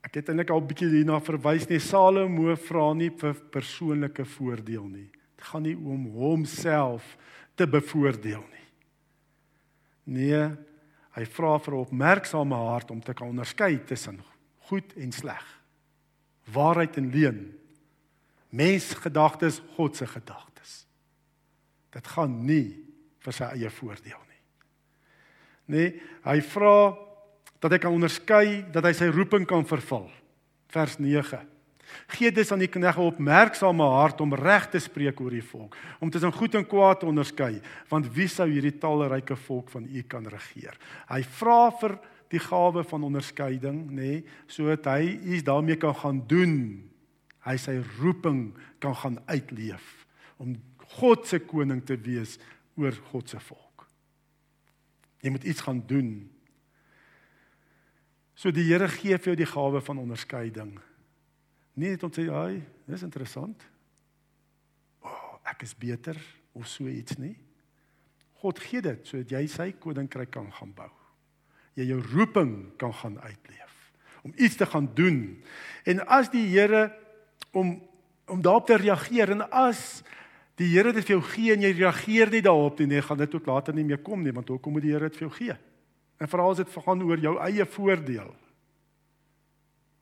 Ek 0.00 0.16
het 0.16 0.30
eintlik 0.32 0.50
al 0.50 0.60
'n 0.60 0.66
bietjie 0.66 0.88
hierna 0.88 1.20
verwys 1.20 1.68
nie. 1.68 1.78
Salomo 1.78 2.56
vra 2.56 2.92
nie 2.94 3.10
vir 3.10 3.34
persoonlike 3.34 4.24
voordeel 4.24 4.88
nie. 4.88 5.10
Dit 5.40 5.48
gaan 5.48 5.64
nie 5.64 5.76
om 5.76 6.02
homself 6.20 7.14
te 7.56 7.64
bevoordeel 7.64 8.42
nie. 8.44 8.66
Nee, 10.20 10.42
hy 11.16 11.24
vra 11.32 11.54
vir 11.58 11.74
'n 11.74 11.80
opmerksame 11.80 12.54
hart 12.54 12.90
om 12.90 13.00
te 13.00 13.14
kan 13.14 13.28
onderskei 13.32 13.78
tussen 13.84 14.20
goed 14.68 14.92
en 14.96 15.12
sleg. 15.12 15.46
Waarheid 16.52 16.96
en 16.96 17.10
leuen. 17.10 17.58
Mensgedagtes, 18.50 19.62
God 19.76 19.96
se 19.96 20.06
gedagtes. 20.06 20.86
Dit 21.90 22.06
gaan 22.06 22.44
nie 22.44 22.84
vir 23.18 23.32
sy 23.32 23.44
eie 23.44 23.70
voordeel 23.70 24.20
nie. 24.28 24.42
Nee, 25.66 26.02
hy 26.24 26.40
vra 26.40 26.96
dat 27.60 27.72
hy 27.72 27.78
kan 27.78 27.92
onderskei 27.92 28.72
dat 28.72 28.84
hy 28.84 28.92
sy 28.92 29.08
roeping 29.08 29.46
kan 29.46 29.64
vervul. 29.64 30.10
Vers 30.68 30.98
9. 30.98 31.40
Gee 32.14 32.32
dus 32.32 32.52
aan 32.52 32.62
die 32.62 32.70
knegte 32.70 33.04
opmerksame 33.04 33.86
hart 33.94 34.20
om 34.20 34.34
reg 34.34 34.68
te 34.72 34.80
spreek 34.82 35.20
oor 35.20 35.34
die 35.34 35.44
volk, 35.44 35.76
om 36.00 36.10
tussen 36.10 36.32
goed 36.34 36.56
en 36.58 36.66
kwaad 36.66 37.02
te 37.02 37.08
onderskei, 37.10 37.60
want 37.90 38.08
wie 38.14 38.28
sou 38.30 38.48
hierdie 38.50 38.76
talryke 38.82 39.36
volk 39.46 39.70
van 39.74 39.86
u 39.86 40.02
kan 40.02 40.26
regeer? 40.30 40.76
Hy 41.10 41.20
vra 41.40 41.60
vir 41.80 41.98
die 42.30 42.42
gawe 42.42 42.84
van 42.86 43.06
onderskeiding, 43.08 43.84
nê, 43.90 43.94
nee, 44.00 44.24
sodat 44.46 44.86
hy 44.92 45.16
iets 45.34 45.46
daarmee 45.48 45.80
kan 45.80 45.96
gaan 45.98 46.20
doen. 46.30 46.56
Hy 47.42 47.56
sy 47.58 47.78
roeping 47.98 48.50
kan 48.78 48.94
gaan 48.94 49.16
uitleef 49.26 50.04
om 50.40 50.54
God 51.00 51.26
se 51.26 51.40
koning 51.42 51.80
te 51.86 51.96
wees 52.00 52.36
oor 52.78 52.94
God 53.10 53.32
se 53.32 53.40
volk. 53.42 53.86
Jy 55.24 55.32
moet 55.32 55.46
iets 55.48 55.64
gaan 55.64 55.82
doen 55.88 56.12
So 58.40 58.48
die 58.48 58.64
Here 58.70 58.88
gee 58.88 59.18
vir 59.20 59.34
jou 59.34 59.36
die 59.36 59.48
gawe 59.48 59.82
van 59.84 59.98
onderskeiding. 60.00 60.72
Nie 61.74 61.90
net 61.90 62.02
om 62.02 62.10
te 62.10 62.22
sê, 62.22 62.30
"Ag, 62.30 62.62
dis 62.86 63.02
interessant." 63.02 63.62
O, 65.02 65.08
oh, 65.08 65.38
ek 65.44 65.62
is 65.62 65.74
beter 65.74 66.16
of 66.52 66.66
so 66.66 66.86
iets 66.86 67.16
nie. 67.16 67.36
God 68.40 68.58
gee 68.58 68.80
dit 68.80 69.06
sodat 69.06 69.30
jy 69.30 69.46
sy 69.46 69.72
koninkryk 69.72 70.30
kan 70.30 70.52
gaan 70.52 70.72
bou. 70.74 70.90
Jy 71.74 71.84
jou 71.84 72.00
roeping 72.14 72.76
kan 72.80 72.92
gaan 72.92 73.18
uitleef 73.20 73.68
om 74.22 74.32
iets 74.36 74.56
te 74.56 74.66
gaan 74.66 74.90
doen. 74.94 75.42
En 75.84 76.06
as 76.06 76.30
die 76.32 76.46
Here 76.48 76.90
om 77.52 77.80
om 78.30 78.42
daarop 78.42 78.66
te 78.66 78.76
reageer 78.78 79.32
en 79.34 79.42
as 79.50 80.04
die 80.60 80.68
Here 80.70 80.92
dit 80.92 81.02
vir 81.02 81.16
jou 81.16 81.22
gee 81.32 81.54
en 81.56 81.64
jy 81.64 81.72
reageer 81.80 82.30
nie 82.30 82.42
daarop 82.44 82.78
nie, 82.78 82.86
nee, 82.92 83.02
gaan 83.02 83.18
dit 83.18 83.30
tot 83.32 83.48
later 83.50 83.74
nie 83.74 83.84
meer 83.84 83.98
kom 84.06 84.22
nie, 84.22 84.30
want 84.32 84.48
hoekom 84.48 84.76
moet 84.76 84.84
die 84.86 84.92
Here 84.92 85.08
dit 85.08 85.18
vir 85.18 85.26
jou 85.26 85.32
gee? 85.38 85.56
En 86.20 86.30
veral 86.30 86.52
as 86.52 86.60
dit 86.60 86.76
gaan 86.84 87.02
oor 87.02 87.18
jou 87.18 87.34
eie 87.42 87.66
voordeel. 87.66 88.30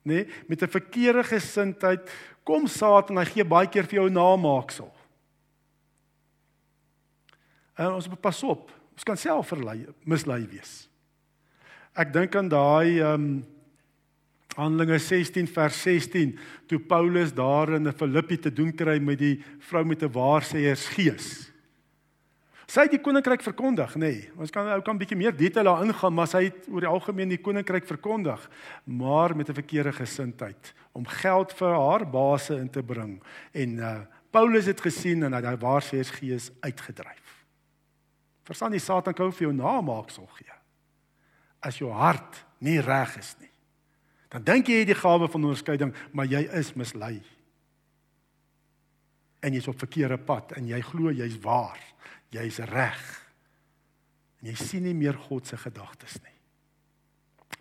Nê, 0.09 0.23
nee, 0.25 0.44
met 0.49 0.62
'n 0.62 0.73
verkeerde 0.73 1.25
gesindheid 1.25 2.09
kom 2.44 2.66
Satan 2.66 3.18
en 3.18 3.25
hy 3.25 3.29
gee 3.29 3.44
baie 3.44 3.68
keer 3.68 3.85
vir 3.85 4.01
jou 4.01 4.09
namaaksel. 4.11 4.88
En 7.77 7.92
ons 7.92 8.09
moet 8.09 8.21
pas 8.21 8.42
op. 8.42 8.73
Ons 8.97 9.05
kan 9.05 9.16
self 9.16 9.53
verlei 9.53 9.87
mislei 10.09 10.47
wees. 10.51 10.88
Ek 11.94 12.12
dink 12.12 12.35
aan 12.38 12.49
daai 12.49 12.99
ehm 12.99 13.14
um, 13.14 13.47
Handelinge 14.59 14.99
16 14.99 15.47
vers 15.55 15.77
16 15.85 16.33
toe 16.66 16.81
Paulus 16.81 17.31
daar 17.31 17.77
in 17.77 17.92
Filippi 17.94 18.40
te 18.42 18.51
doen 18.51 18.73
kry 18.75 18.97
met 18.99 19.21
die 19.21 19.37
vrou 19.68 19.85
met 19.85 20.03
'n 20.03 20.11
waarsêers 20.11 20.88
gees. 20.97 21.53
Sy 22.68 22.85
het 22.85 22.92
die 22.92 23.00
koninkryk 23.00 23.40
verkondig, 23.40 23.94
nê. 23.96 24.11
Nee. 24.11 24.24
Ons 24.37 24.52
kan 24.52 24.66
ou 24.74 24.81
kan 24.85 24.98
bietjie 25.00 25.16
meer 25.16 25.33
detail 25.33 25.70
daar 25.70 25.87
ingaan, 25.87 26.12
maar 26.12 26.28
sy 26.28 26.42
het 26.50 26.66
oor 26.68 26.85
die 26.85 26.90
algemeen 26.90 27.31
die 27.33 27.40
koninkryk 27.40 27.87
verkondig, 27.88 28.42
maar 28.85 29.33
met 29.37 29.48
'n 29.48 29.57
verkeerde 29.57 29.92
gesindheid 29.92 30.74
om 30.92 31.07
geld 31.07 31.52
vir 31.52 31.72
haar 31.72 32.04
baase 32.11 32.54
in 32.61 32.70
te 32.70 32.83
bring. 32.83 33.22
En 33.52 33.78
uh 33.78 34.00
Paulus 34.31 34.66
het 34.66 34.81
gesien 34.81 35.22
en 35.22 35.33
hy 35.33 35.40
daai 35.40 35.57
waarsêers 35.57 36.11
gees 36.11 36.50
uitgedryf. 36.61 37.44
Verstaan 38.44 38.70
die 38.70 38.81
Satan 38.81 39.14
kan 39.14 39.33
vir 39.33 39.46
jou 39.46 39.54
namaaksel 39.54 40.26
gee. 40.26 40.52
As 41.61 41.78
jou 41.78 41.90
hart 41.90 42.44
nie 42.59 42.81
reg 42.81 43.16
is 43.16 43.37
nie. 43.40 43.50
Dan 44.28 44.44
dink 44.44 44.66
jy 44.66 44.72
jy 44.72 44.78
het 44.78 44.92
die 44.92 45.00
gawe 45.00 45.28
van 45.28 45.44
onderskeiding, 45.44 45.94
maar 46.12 46.26
jy 46.26 46.44
is 46.52 46.74
mislei. 46.74 47.22
En 49.40 49.52
jy's 49.52 49.68
op 49.68 49.78
verkeerde 49.78 50.18
pad 50.18 50.52
en 50.52 50.68
jy 50.68 50.81
glo 50.81 51.11
jy's 51.11 51.40
waar 51.40 51.78
jy's 52.35 52.59
reg. 52.71 53.05
En 54.41 54.51
jy 54.51 54.57
sien 54.59 54.85
nie 54.87 54.97
meer 54.97 55.17
God 55.29 55.47
se 55.47 55.59
gedagtes 55.59 56.19
nie. 56.23 56.37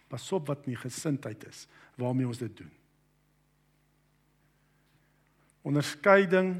Pas 0.08 0.32
op 0.32 0.47
wat 0.47 0.67
nie 0.67 0.77
gesindheid 0.80 1.43
is 1.49 1.65
waarmee 1.99 2.27
ons 2.27 2.39
dit 2.39 2.53
doen. 2.58 2.71
Onderskeiding 5.67 6.53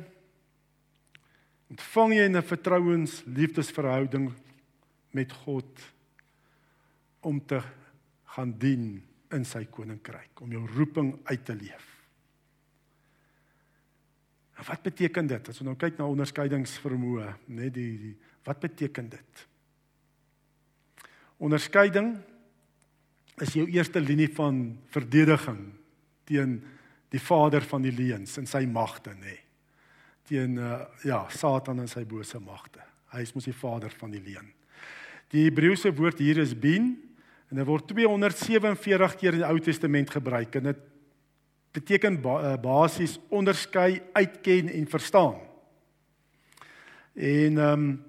ontvang 1.72 2.14
jy 2.14 2.28
'n 2.28 2.42
vertrouens 2.42 3.24
liefdesverhouding 3.26 4.34
met 5.12 5.32
God 5.32 5.82
om 7.22 7.46
te 7.46 7.62
gaan 8.24 8.58
dien 8.58 9.04
in 9.32 9.46
sy 9.46 9.66
koninkryk, 9.66 10.42
om 10.42 10.52
jou 10.52 10.68
roeping 10.68 11.20
uit 11.24 11.46
te 11.46 11.56
leef. 11.56 11.97
En 14.58 14.66
wat 14.66 14.82
beteken 14.86 15.28
dit 15.30 15.50
as 15.50 15.62
ons 15.62 15.70
nou 15.70 15.76
kyk 15.80 16.00
na 16.00 16.08
onderskeidingsvermoë, 16.10 17.28
net 17.54 17.76
die, 17.76 17.92
die 18.02 18.16
wat 18.48 18.60
beteken 18.64 19.12
dit? 19.12 19.44
Onderskeiding 21.44 22.16
is 23.44 23.54
jou 23.54 23.68
eerste 23.70 24.02
linie 24.02 24.30
van 24.34 24.62
verdediging 24.94 25.62
teen 26.28 26.58
die 27.14 27.22
vader 27.22 27.64
van 27.70 27.86
die 27.86 27.94
leuns 27.94 28.34
en 28.42 28.50
sy 28.50 28.64
magte, 28.68 29.14
nê. 29.16 29.36
Teen 30.28 30.58
uh, 30.60 30.82
ja, 31.08 31.22
Satan 31.32 31.84
en 31.84 31.92
sy 31.92 32.04
bose 32.10 32.40
magte. 32.44 32.82
Hy 33.14 33.22
is 33.24 33.36
mos 33.36 33.48
die 33.48 33.56
vader 33.56 33.94
van 34.00 34.12
die 34.12 34.24
leuen. 34.24 34.50
Die 35.32 35.46
Hebreëse 35.46 35.94
woord 35.96 36.20
hier 36.24 36.42
is 36.42 36.56
bin 36.58 36.96
en 37.48 37.62
dit 37.62 37.68
word 37.68 37.88
247 37.88 39.16
keer 39.22 39.38
in 39.38 39.44
die 39.44 39.48
Ou 39.48 39.60
Testament 39.64 40.12
gebruik 40.12 40.58
en 40.60 40.72
dit 40.72 40.82
beteken 41.78 42.22
ba 42.22 42.40
eh, 42.42 42.60
basies 42.62 43.20
onderskei, 43.30 44.02
uitken 44.14 44.70
en 44.74 44.88
verstaan. 44.90 45.38
En 47.14 47.58
ehm 47.58 47.74
um, 47.74 48.06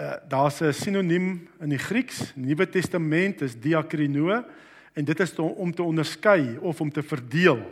uh, 0.00 0.12
daar's 0.28 0.60
'n 0.60 0.72
sinoniem 0.72 1.48
in 1.60 1.68
die 1.68 1.78
Grieks, 1.78 2.32
Nuwe 2.34 2.68
Testament 2.68 3.40
is 3.40 3.54
diakrino 3.60 4.44
en 4.92 5.04
dit 5.04 5.20
is 5.20 5.32
to, 5.32 5.46
om 5.46 5.74
te 5.74 5.82
onderskei 5.82 6.58
of 6.58 6.80
om 6.80 6.90
te 6.90 7.02
verdeel. 7.02 7.62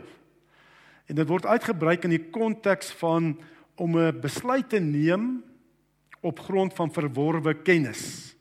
En 1.05 1.15
dit 1.15 1.27
word 1.27 1.45
uitgebruik 1.45 2.03
in 2.03 2.09
die 2.09 2.29
konteks 2.29 2.91
van 2.91 3.39
om 3.75 3.97
'n 3.97 4.19
besluit 4.21 4.69
te 4.69 4.79
neem 4.79 5.43
op 6.21 6.39
grond 6.39 6.73
van 6.73 6.93
verworwe 6.93 7.53
kennis. 7.53 8.35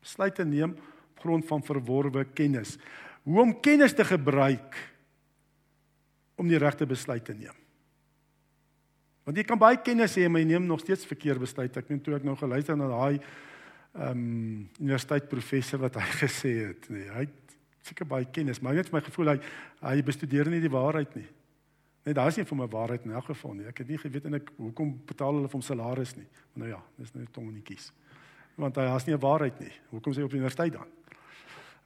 Besluit 0.00 0.34
te 0.34 0.44
neem 0.44 0.70
op 1.10 1.18
grond 1.18 1.46
van 1.46 1.62
verworwe 1.62 2.24
kennis. 2.24 2.78
Hoe 3.22 3.40
om 3.40 3.60
kennis 3.60 3.94
te 3.94 4.04
gebruik 4.04 4.95
om 6.36 6.48
die 6.48 6.60
regte 6.60 6.86
besluit 6.86 7.24
te 7.24 7.34
neem. 7.34 7.56
Want 9.26 9.40
jy 9.40 9.44
kan 9.44 9.58
baie 9.58 9.78
kennis 9.82 10.14
hê 10.20 10.28
maar 10.30 10.44
jy 10.44 10.52
neem 10.52 10.68
nog 10.68 10.80
steeds 10.84 11.08
verkeerde 11.08 11.42
besluite. 11.42 11.82
Ek 11.82 11.88
net 11.90 12.04
toe 12.06 12.14
ek 12.14 12.26
nou 12.26 12.36
geluister 12.38 12.78
na 12.78 12.90
daai 12.92 13.18
ehm 13.96 14.10
um, 14.12 14.68
universiteit 14.76 15.28
professor 15.28 15.80
wat 15.80 15.96
hy 15.96 16.06
gesê 16.22 16.52
het, 16.66 16.88
nee, 16.92 17.08
hy 17.08 17.24
het 17.24 17.56
seker 17.86 18.06
baie 18.08 18.26
kennis, 18.28 18.60
maar 18.60 18.76
net 18.76 18.90
my 18.92 19.00
gevoel 19.00 19.32
hy 19.32 19.36
hy 19.80 20.02
bestudeer 20.04 20.50
nie 20.52 20.60
die 20.60 20.72
waarheid 20.72 21.14
nie. 21.16 21.26
Nee, 22.06 22.14
daar 22.14 22.30
is 22.30 22.38
nie 22.38 22.46
vir 22.46 22.58
my 22.60 22.66
waarheid 22.70 23.06
in 23.06 23.14
elk 23.18 23.30
geval 23.32 23.56
nie. 23.56 23.66
Ek 23.66 23.80
het 23.82 23.88
nie 23.90 23.98
geweet 23.98 24.28
en 24.28 24.38
ek 24.38 24.50
hoekom 24.60 24.92
betaal 25.08 25.38
hulle 25.38 25.48
vir 25.50 25.58
hom 25.58 25.64
salaris 25.64 26.12
nie. 26.14 26.26
Maar 26.52 26.62
nou 26.62 26.68
ja, 26.70 26.80
dis 27.00 27.14
nou 27.16 27.24
tongetjies. 27.34 27.88
Want 28.62 28.78
hy 28.78 28.86
has 28.92 29.06
nie 29.06 29.14
'n 29.16 29.20
waarheid 29.24 29.58
nie. 29.60 29.72
Hoekom 29.90 30.12
sê 30.12 30.22
hy 30.22 30.28
op 30.28 30.36
universiteit 30.36 30.72
dan? 30.72 30.92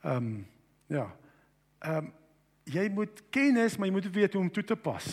Ehm 0.04 0.16
um, 0.16 0.46
ja. 0.88 1.06
Ehm 1.80 2.04
um, 2.04 2.12
jy 2.72 2.88
moet 2.88 3.22
kennis, 3.33 3.76
maar 3.76 3.88
jy 3.88 3.92
moet 3.94 4.11
weet 4.14 4.33
hoe 4.33 4.42
om 4.42 4.50
toe 4.50 4.64
te 4.64 4.76
pas. 4.76 5.06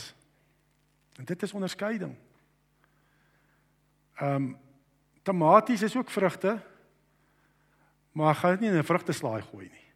En 1.18 1.26
dit 1.26 1.44
is 1.44 1.54
onderskeiding. 1.54 2.16
Ehm 4.18 4.36
um, 4.36 4.56
tomaties 5.28 5.82
is 5.82 5.96
ook 5.96 6.10
vrugte. 6.10 6.62
Maar 8.12 8.36
gaan 8.36 8.52
dit 8.52 8.60
nie 8.60 8.70
in 8.70 8.78
'n 8.78 8.84
vrugteslaai 8.84 9.42
gooi 9.42 9.70
nie. 9.70 9.88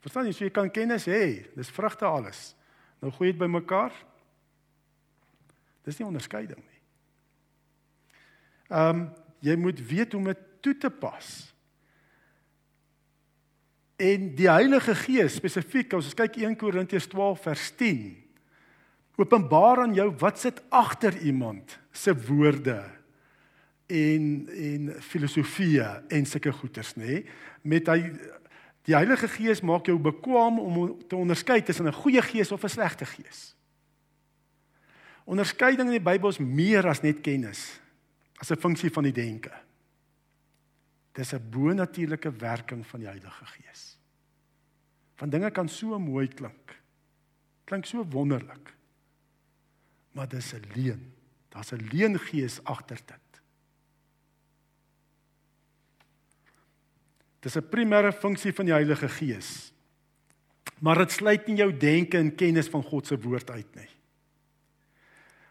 Verstaan 0.00 0.26
jy, 0.26 0.32
so 0.32 0.44
jy 0.44 0.50
kan 0.50 0.70
kennis 0.70 1.06
hê, 1.06 1.46
dis 1.54 1.70
vrugte 1.70 2.04
alles. 2.04 2.56
Nou 2.98 3.12
gooi 3.12 3.30
dit 3.30 3.38
bymekaar. 3.38 3.92
Dis 5.82 5.98
nie 5.98 6.06
onderskeiding 6.06 6.58
nie. 6.58 6.80
Ehm 8.68 8.88
um, 8.88 9.10
jy 9.38 9.56
moet 9.56 9.86
weet 9.86 10.12
hoe 10.12 10.20
om 10.20 10.26
dit 10.26 10.38
toe 10.60 10.76
te 10.78 10.90
pas. 10.90 11.51
En 14.02 14.32
die 14.34 14.50
Heilige 14.50 14.94
Gees 14.98 15.36
spesifiek, 15.38 15.92
as 15.94 16.08
ons 16.10 16.18
kyk 16.18 16.40
1 16.42 16.56
Korintiërs 16.58 17.06
12 17.12 17.44
vers 17.44 17.68
10, 17.78 18.00
openbaar 19.22 19.84
aan 19.84 19.94
jou 19.94 20.08
wat 20.18 20.40
sit 20.42 20.58
agter 20.74 21.14
iemand 21.22 21.76
se 21.94 22.14
woorde 22.26 22.80
en 23.92 24.24
en 24.48 24.88
filosofie 25.04 25.84
en 26.10 26.26
sulke 26.26 26.50
goeters, 26.52 26.96
nê? 26.98 27.20
Met 27.62 27.90
hy 27.92 28.00
Die 28.88 28.96
Heilige 28.96 29.28
Gees 29.30 29.62
maak 29.62 29.86
jou 29.86 29.98
bekwam 30.02 30.58
om 30.58 30.78
te 31.06 31.16
onderskei 31.16 31.60
tussen 31.62 31.86
'n 31.86 31.92
goeie 31.92 32.22
gees 32.22 32.52
of 32.52 32.64
'n 32.64 32.68
slegte 32.68 33.06
gees. 33.06 33.54
Onderskeiding 35.24 35.88
in 35.88 36.02
die 36.02 36.10
Bybel 36.10 36.28
is 36.28 36.38
meer 36.38 36.88
as 36.88 37.00
net 37.02 37.20
kennis, 37.20 37.80
as 38.40 38.50
'n 38.50 38.56
funksie 38.56 38.90
van 38.90 39.02
die 39.02 39.12
denke. 39.12 39.52
Dis 41.12 41.32
'n 41.32 41.50
bo-natuurlike 41.50 42.30
werking 42.30 42.86
van 42.86 43.00
die 43.00 43.08
Heilige 43.08 43.44
Gees. 43.44 43.98
Van 45.14 45.30
dinge 45.30 45.50
kan 45.50 45.68
so 45.68 45.98
mooi 45.98 46.28
klink. 46.28 46.82
Klink 47.64 47.84
so 47.86 48.04
wonderlik. 48.04 48.74
Maar 50.12 50.28
dis 50.28 50.52
'n 50.52 50.64
leuen. 50.74 51.14
Daar's 51.48 51.72
'n 51.72 51.88
leengees 51.92 52.64
agter 52.64 53.00
dit. 53.06 53.42
Dis 57.40 57.56
'n 57.56 57.68
primêre 57.68 58.12
funksie 58.12 58.52
van 58.52 58.64
die 58.64 58.74
Heilige 58.74 59.08
Gees. 59.08 59.72
Maar 60.78 60.98
dit 60.98 61.12
sluit 61.12 61.46
nie 61.46 61.56
jou 61.56 61.76
denke 61.76 62.18
en 62.18 62.34
kennis 62.34 62.68
van 62.68 62.82
God 62.82 63.06
se 63.06 63.20
woord 63.20 63.50
uit 63.50 63.74
nie. 63.74 63.88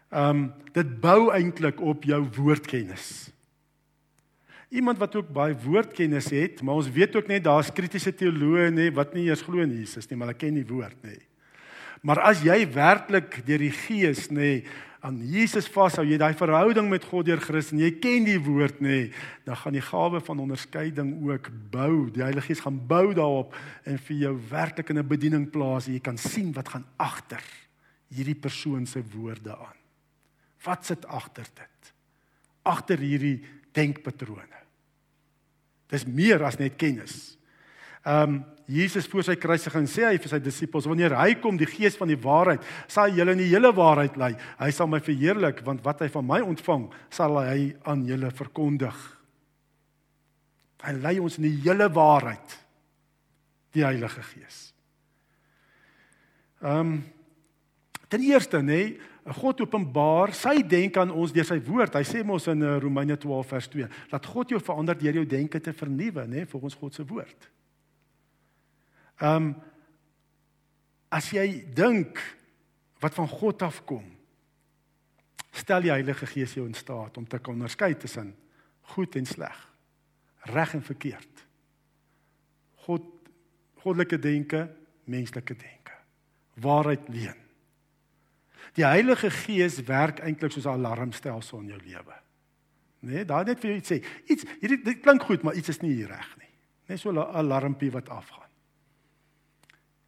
Ehm 0.08 0.28
um, 0.28 0.52
dit 0.72 1.00
bou 1.00 1.32
eintlik 1.32 1.80
op 1.80 2.04
jou 2.04 2.28
woordkennis. 2.36 3.30
Iemand 4.72 4.98
wat 4.98 5.16
ook 5.18 5.28
baie 5.28 5.56
woordkennis 5.64 6.30
het, 6.32 6.62
maar 6.64 6.80
ons 6.80 6.88
weet 6.90 7.16
ook 7.16 7.28
net 7.28 7.44
daar's 7.44 7.68
kritiese 7.74 8.14
teoloë 8.16 8.70
nê 8.72 8.88
wat 8.96 9.12
nie 9.12 9.26
eers 9.28 9.42
glo 9.44 9.60
in 9.60 9.74
Jesus 9.76 10.08
nie, 10.08 10.16
maar 10.16 10.30
hulle 10.30 10.40
ken 10.40 10.56
die 10.56 10.68
woord 10.68 10.96
nê. 11.04 11.18
Maar 12.02 12.22
as 12.30 12.40
jy 12.42 12.56
werklik 12.72 13.42
deur 13.46 13.62
die 13.62 13.74
Gees 13.74 14.30
nê 14.32 14.62
aan 15.04 15.18
Jesus 15.28 15.68
vashou, 15.70 16.04
jy 16.06 16.16
daai 16.18 16.32
verhouding 16.38 16.88
met 16.88 17.04
God 17.04 17.26
deur 17.26 17.42
Christus 17.42 17.74
en 17.74 17.82
jy 17.82 17.90
ken 18.00 18.24
die 18.26 18.38
woord 18.40 18.80
nê, 18.82 19.10
dan 19.44 19.58
gaan 19.60 19.76
die 19.76 19.84
gawe 19.84 20.22
van 20.24 20.40
onderskeiding 20.46 21.12
ook 21.28 21.50
bou. 21.74 22.08
Die 22.14 22.24
Heilige 22.24 22.48
Gees 22.48 22.64
gaan 22.64 22.80
bou 22.88 23.12
daarop 23.18 23.52
en 23.84 24.00
vir 24.08 24.16
jou 24.24 24.34
werklik 24.50 24.94
in 24.94 24.98
'n 24.98 25.08
bediening 25.08 25.50
plaas. 25.50 25.86
Jy 25.86 26.00
kan 26.00 26.16
sien 26.16 26.52
wat 26.52 26.68
gaan 26.68 26.86
agter 26.96 27.42
hierdie 28.08 28.40
persoon 28.40 28.86
se 28.86 29.02
woorde 29.14 29.52
aan. 29.52 29.78
Wat 30.64 30.86
sit 30.86 31.06
agter 31.06 31.46
dit? 31.54 31.92
Agter 32.62 32.98
hierdie 32.98 33.42
denkpatrone. 33.72 34.61
Dis 35.92 36.08
meer 36.08 36.42
as 36.48 36.58
net 36.60 36.78
kennis. 36.80 37.36
Ehm 38.02 38.38
um, 38.38 38.42
Jesus 38.72 39.08
voor 39.10 39.24
sy 39.26 39.34
kruisiging 39.36 39.88
sê 39.90 40.04
hy 40.06 40.18
vir 40.22 40.30
sy 40.30 40.38
disippels 40.40 40.86
wanneer 40.88 41.12
hy 41.18 41.34
kom 41.42 41.58
die 41.58 41.68
gees 41.68 41.96
van 41.98 42.08
die 42.08 42.16
waarheid 42.16 42.62
sal 42.88 43.10
julle 43.12 43.34
in 43.34 43.42
die 43.42 43.50
hele 43.50 43.72
waarheid 43.74 44.14
lei. 44.16 44.30
Hy 44.56 44.68
sal 44.72 44.88
my 44.88 45.00
verheerlik 45.02 45.60
want 45.66 45.82
wat 45.84 46.00
hy 46.00 46.08
van 46.14 46.24
my 46.24 46.38
ontvang 46.46 46.86
sal 47.12 47.36
hy 47.42 47.72
aan 47.90 48.06
julle 48.08 48.30
verkondig. 48.32 48.96
Hy 50.86 50.94
lei 51.02 51.16
ons 51.20 51.36
in 51.42 51.48
die 51.50 51.58
hele 51.66 51.90
waarheid. 51.92 52.56
Die 53.74 53.84
Heilige 53.84 54.22
Gees. 54.30 54.62
Ehm 56.62 56.78
um, 56.80 56.94
ten 58.12 58.20
eerste 58.28 58.60
nê, 58.60 58.76
nee, 58.76 59.11
God 59.22 59.60
openbaar 59.62 60.32
sy 60.34 60.56
denke 60.66 60.98
aan 60.98 61.12
ons 61.14 61.30
deur 61.34 61.46
sy 61.46 61.60
woord. 61.62 61.94
Hy 61.94 62.06
sê 62.06 62.24
mos 62.26 62.48
in 62.50 62.64
eh, 62.66 62.78
Romeine 62.82 63.14
12 63.20 63.52
vers 63.54 63.68
2 63.70 63.90
dat 64.10 64.26
God 64.26 64.50
jou 64.50 64.58
verander 64.62 64.98
deur 64.98 65.20
jou 65.20 65.26
denke 65.30 65.60
te 65.62 65.74
vernuwe, 65.76 66.24
nê, 66.26 66.42
nee, 66.42 66.48
volgens 66.50 66.78
God 66.80 66.96
se 66.98 67.06
woord. 67.06 67.50
Ehm 69.22 69.52
um, 69.52 69.52
as 71.12 71.26
jy 71.28 71.44
dink 71.76 72.16
wat 73.04 73.12
van 73.12 73.26
God 73.28 73.62
afkom, 73.66 74.06
stel 75.52 75.84
die 75.84 75.92
Heilige 75.92 76.24
Gees 76.30 76.54
jou 76.56 76.64
in 76.64 76.72
staat 76.74 77.18
om 77.20 77.26
te 77.28 77.36
kan 77.36 77.52
onderskei 77.52 77.92
tussen 78.00 78.30
goed 78.94 79.18
en 79.20 79.28
sleg, 79.28 79.58
reg 80.48 80.72
en 80.78 80.82
verkeerd. 80.82 81.44
God 82.86 83.04
goddelike 83.82 84.18
denke, 84.18 84.64
menslike 85.04 85.54
denke. 85.58 85.94
Waarheid 86.64 87.08
leen. 87.12 87.38
Die 88.74 88.86
Heilige 88.86 89.30
Gees 89.30 89.80
werk 89.88 90.20
eintlik 90.20 90.52
soos 90.52 90.66
'n 90.66 90.78
alarmstelsel 90.78 91.60
in 91.60 91.66
jou 91.66 91.80
lewe. 91.84 92.14
Nee, 93.00 93.24
daar 93.24 93.44
net 93.44 93.60
vir 93.60 93.70
jou 93.70 93.78
iets 93.78 93.92
sê. 93.92 94.04
Iets 94.30 94.44
hierdie 94.60 94.82
dit 94.84 95.00
klink 95.00 95.22
goed, 95.22 95.42
maar 95.42 95.54
iets 95.54 95.68
is 95.68 95.80
nie 95.82 96.06
reg 96.06 96.36
nie. 96.38 96.50
Net 96.88 97.00
so 97.00 97.10
'n 97.10 97.18
alarmpie 97.18 97.90
wat 97.90 98.08
afgaan. 98.08 98.50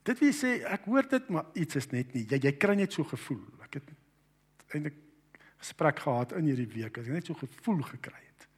Dit 0.03 0.19
wil 0.19 0.33
sê 0.33 0.63
ek 0.65 0.85
hoor 0.85 1.09
dit 1.09 1.29
maar 1.29 1.47
iets 1.55 1.77
is 1.77 1.91
net 1.91 2.15
nie. 2.15 2.27
Jy 2.29 2.39
jy 2.43 2.53
kry 2.53 2.75
net 2.75 2.93
so 2.93 3.05
gevoel. 3.05 3.43
Ek 3.65 3.75
het 3.75 3.91
eintlik 4.69 4.95
gesprek 5.59 5.99
gehad 5.99 6.33
in 6.33 6.45
hierdie 6.45 6.69
week. 6.69 6.99
Ek 6.99 7.07
het 7.07 7.15
net 7.15 7.27
so 7.27 7.35
gevoel 7.35 7.83
gekry 7.83 8.21
het. 8.21 8.49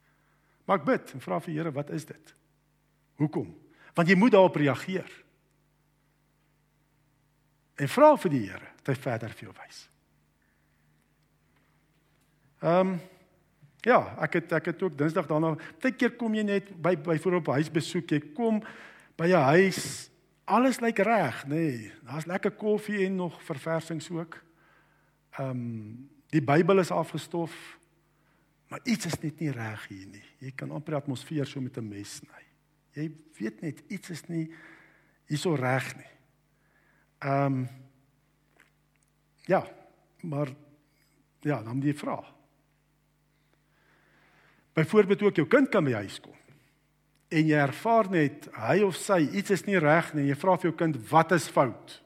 Maar 0.65 0.79
ek 0.79 0.85
bid 0.85 1.13
en 1.13 1.23
vra 1.23 1.39
vir 1.39 1.53
Here, 1.53 1.71
wat 1.71 1.89
is 1.89 2.05
dit? 2.05 2.35
Hoekom? 3.15 3.55
Want 3.95 4.09
jy 4.09 4.15
moet 4.15 4.31
daarop 4.31 4.55
reageer. 4.55 5.23
En 7.77 7.89
vra 7.89 8.15
vir 8.17 8.33
die 8.33 8.43
Here 8.47 8.73
dat 8.81 8.95
hy 8.95 9.01
verder 9.01 9.33
vir 9.35 9.49
jou 9.49 9.53
wys. 9.61 9.85
Ehm 12.63 12.93
um, 12.95 12.99
ja, 13.87 14.01
ek 14.19 14.33
het 14.33 14.51
ek 14.51 14.65
het 14.65 14.81
ook 14.83 14.97
Dinsdag 14.99 15.27
daarna, 15.29 15.53
baie 15.79 15.93
keer 15.95 16.17
kom 16.19 16.33
jy 16.35 16.43
net 16.43 16.73
by 16.81 16.95
byvoorbeeld 16.97 17.45
op 17.47 17.53
huisbesoek, 17.55 18.09
jy 18.11 18.33
kom 18.35 18.59
by 19.15 19.29
'n 19.29 19.45
huis 19.55 20.09
alles 20.47 20.79
lyk 20.79 20.99
reg, 21.03 21.43
nê. 21.47 21.55
Nee, 21.55 21.91
Daar's 22.03 22.25
lekker 22.25 22.51
koffie 22.51 23.05
en 23.05 23.15
nog 23.15 23.43
verversings 23.43 24.09
ook. 24.09 24.43
Ehm 25.37 25.49
um, 25.49 26.09
die 26.29 26.41
Bybel 26.41 26.79
is 26.79 26.91
afgestof. 26.91 27.77
Maar 28.67 28.79
iets 28.83 29.05
is 29.05 29.19
net 29.19 29.39
nie 29.39 29.51
reg 29.51 29.87
hier 29.87 30.07
nie. 30.11 30.23
Jy 30.43 30.51
kan 30.55 30.71
amper 30.71 30.97
die 30.97 30.99
atmosfeer 30.99 31.47
so 31.47 31.61
met 31.61 31.77
'n 31.77 31.87
mes 31.87 32.15
sny. 32.15 32.43
Jy 32.91 33.11
weet 33.39 33.61
net 33.61 33.83
iets 33.87 34.09
is 34.09 34.27
nie 34.27 34.51
hierso 35.25 35.55
reg 35.55 35.95
nie. 35.95 36.11
Ehm 37.19 37.45
um, 37.45 37.67
Ja, 39.47 39.63
maar 40.21 40.47
ja, 41.39 41.61
dan 41.63 41.79
die 41.79 41.93
vraag. 41.95 42.33
Byvoorbeeld 44.73 45.21
ook 45.21 45.35
jou 45.35 45.47
kind 45.47 45.69
kan 45.69 45.83
by 45.83 45.93
huis 45.93 46.19
kom 46.19 46.35
en 47.27 47.49
jy 47.49 47.57
ervaar 47.59 48.07
net 48.11 48.47
hy 48.55 48.77
of 48.87 48.95
sy 48.95 49.19
iets 49.35 49.51
is 49.51 49.65
nie 49.67 49.79
reg 49.83 50.13
nie, 50.15 50.29
jy 50.29 50.37
vra 50.39 50.55
vir 50.55 50.69
jou 50.69 50.77
kind 50.79 50.99
wat 51.09 51.33
is 51.35 51.49
fout? 51.51 51.97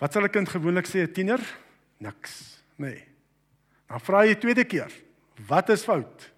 Wat 0.00 0.12
sal 0.12 0.24
'n 0.24 0.32
kind 0.32 0.48
gewoonlik 0.48 0.86
sê 0.86 1.04
'n 1.04 1.12
tiener? 1.12 1.40
Niks, 1.98 2.60
nê. 2.78 2.88
Nee. 2.88 3.04
Dan 3.88 4.00
vra 4.00 4.24
jy 4.24 4.34
tweede 4.34 4.64
keer, 4.64 4.92
wat 5.48 5.70
is 5.70 5.84
fout? 5.84 6.30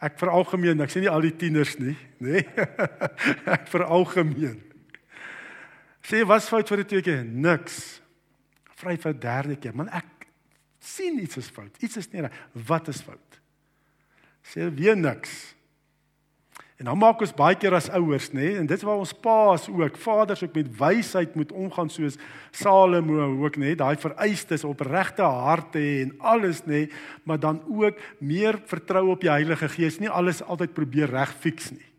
Ek 0.00 0.18
veralgemeen, 0.18 0.80
ek 0.80 0.90
sê 0.90 1.00
nie 1.00 1.10
al 1.10 1.20
die 1.20 1.36
tieners 1.36 1.78
nie, 1.78 1.96
nê. 2.18 2.42
Nee. 2.42 2.66
ek 3.56 3.68
veralgemeen. 3.68 4.69
Sê 6.06 6.22
wat 6.26 6.46
fout 6.48 6.68
vir 6.72 6.82
die 6.82 6.88
tweede 6.92 7.06
keer? 7.10 7.24
Niks. 7.24 8.00
Vra 8.80 8.94
jy 8.94 9.02
vir 9.02 9.20
derde 9.20 9.56
keer, 9.60 9.76
man 9.76 9.90
ek 9.92 10.26
sien 10.80 11.18
iets 11.20 11.36
is 11.36 11.50
fout. 11.52 11.74
Iets 11.84 12.00
is 12.00 12.08
nie 12.12 12.24
reg. 12.24 12.36
Wat 12.66 12.88
is 12.88 13.02
fout? 13.04 13.40
Sê 14.46 14.70
weer 14.72 14.96
niks. 14.96 15.54
En 16.80 16.88
dan 16.88 16.96
maak 16.96 17.20
ons 17.20 17.34
baie 17.36 17.58
keer 17.60 17.74
as 17.76 17.90
ouers, 17.92 18.30
nê, 18.32 18.54
en 18.56 18.64
dit 18.64 18.72
is 18.78 18.84
waar 18.88 19.02
ons 19.02 19.12
paas 19.12 19.66
ook, 19.68 19.98
vaders 20.00 20.40
ook 20.46 20.54
met 20.56 20.70
wysheid 20.78 21.34
moet 21.36 21.50
omgaan 21.52 21.90
soos 21.92 22.16
Salomo 22.56 23.26
ook, 23.44 23.58
nê, 23.60 23.74
daai 23.76 24.00
vereistes 24.00 24.64
op 24.64 24.80
regte 24.88 25.20
harte 25.28 25.82
en 26.06 26.14
alles, 26.32 26.62
nê, 26.64 26.86
maar 27.28 27.42
dan 27.42 27.60
ook 27.68 28.00
meer 28.24 28.56
vertrou 28.64 29.10
op 29.12 29.20
die 29.20 29.28
Heilige 29.28 29.68
Gees, 29.68 30.00
nie 30.00 30.08
alles 30.08 30.40
altyd 30.40 30.72
probeer 30.72 31.12
reg 31.12 31.36
fiks 31.44 31.68
nie. 31.76 31.89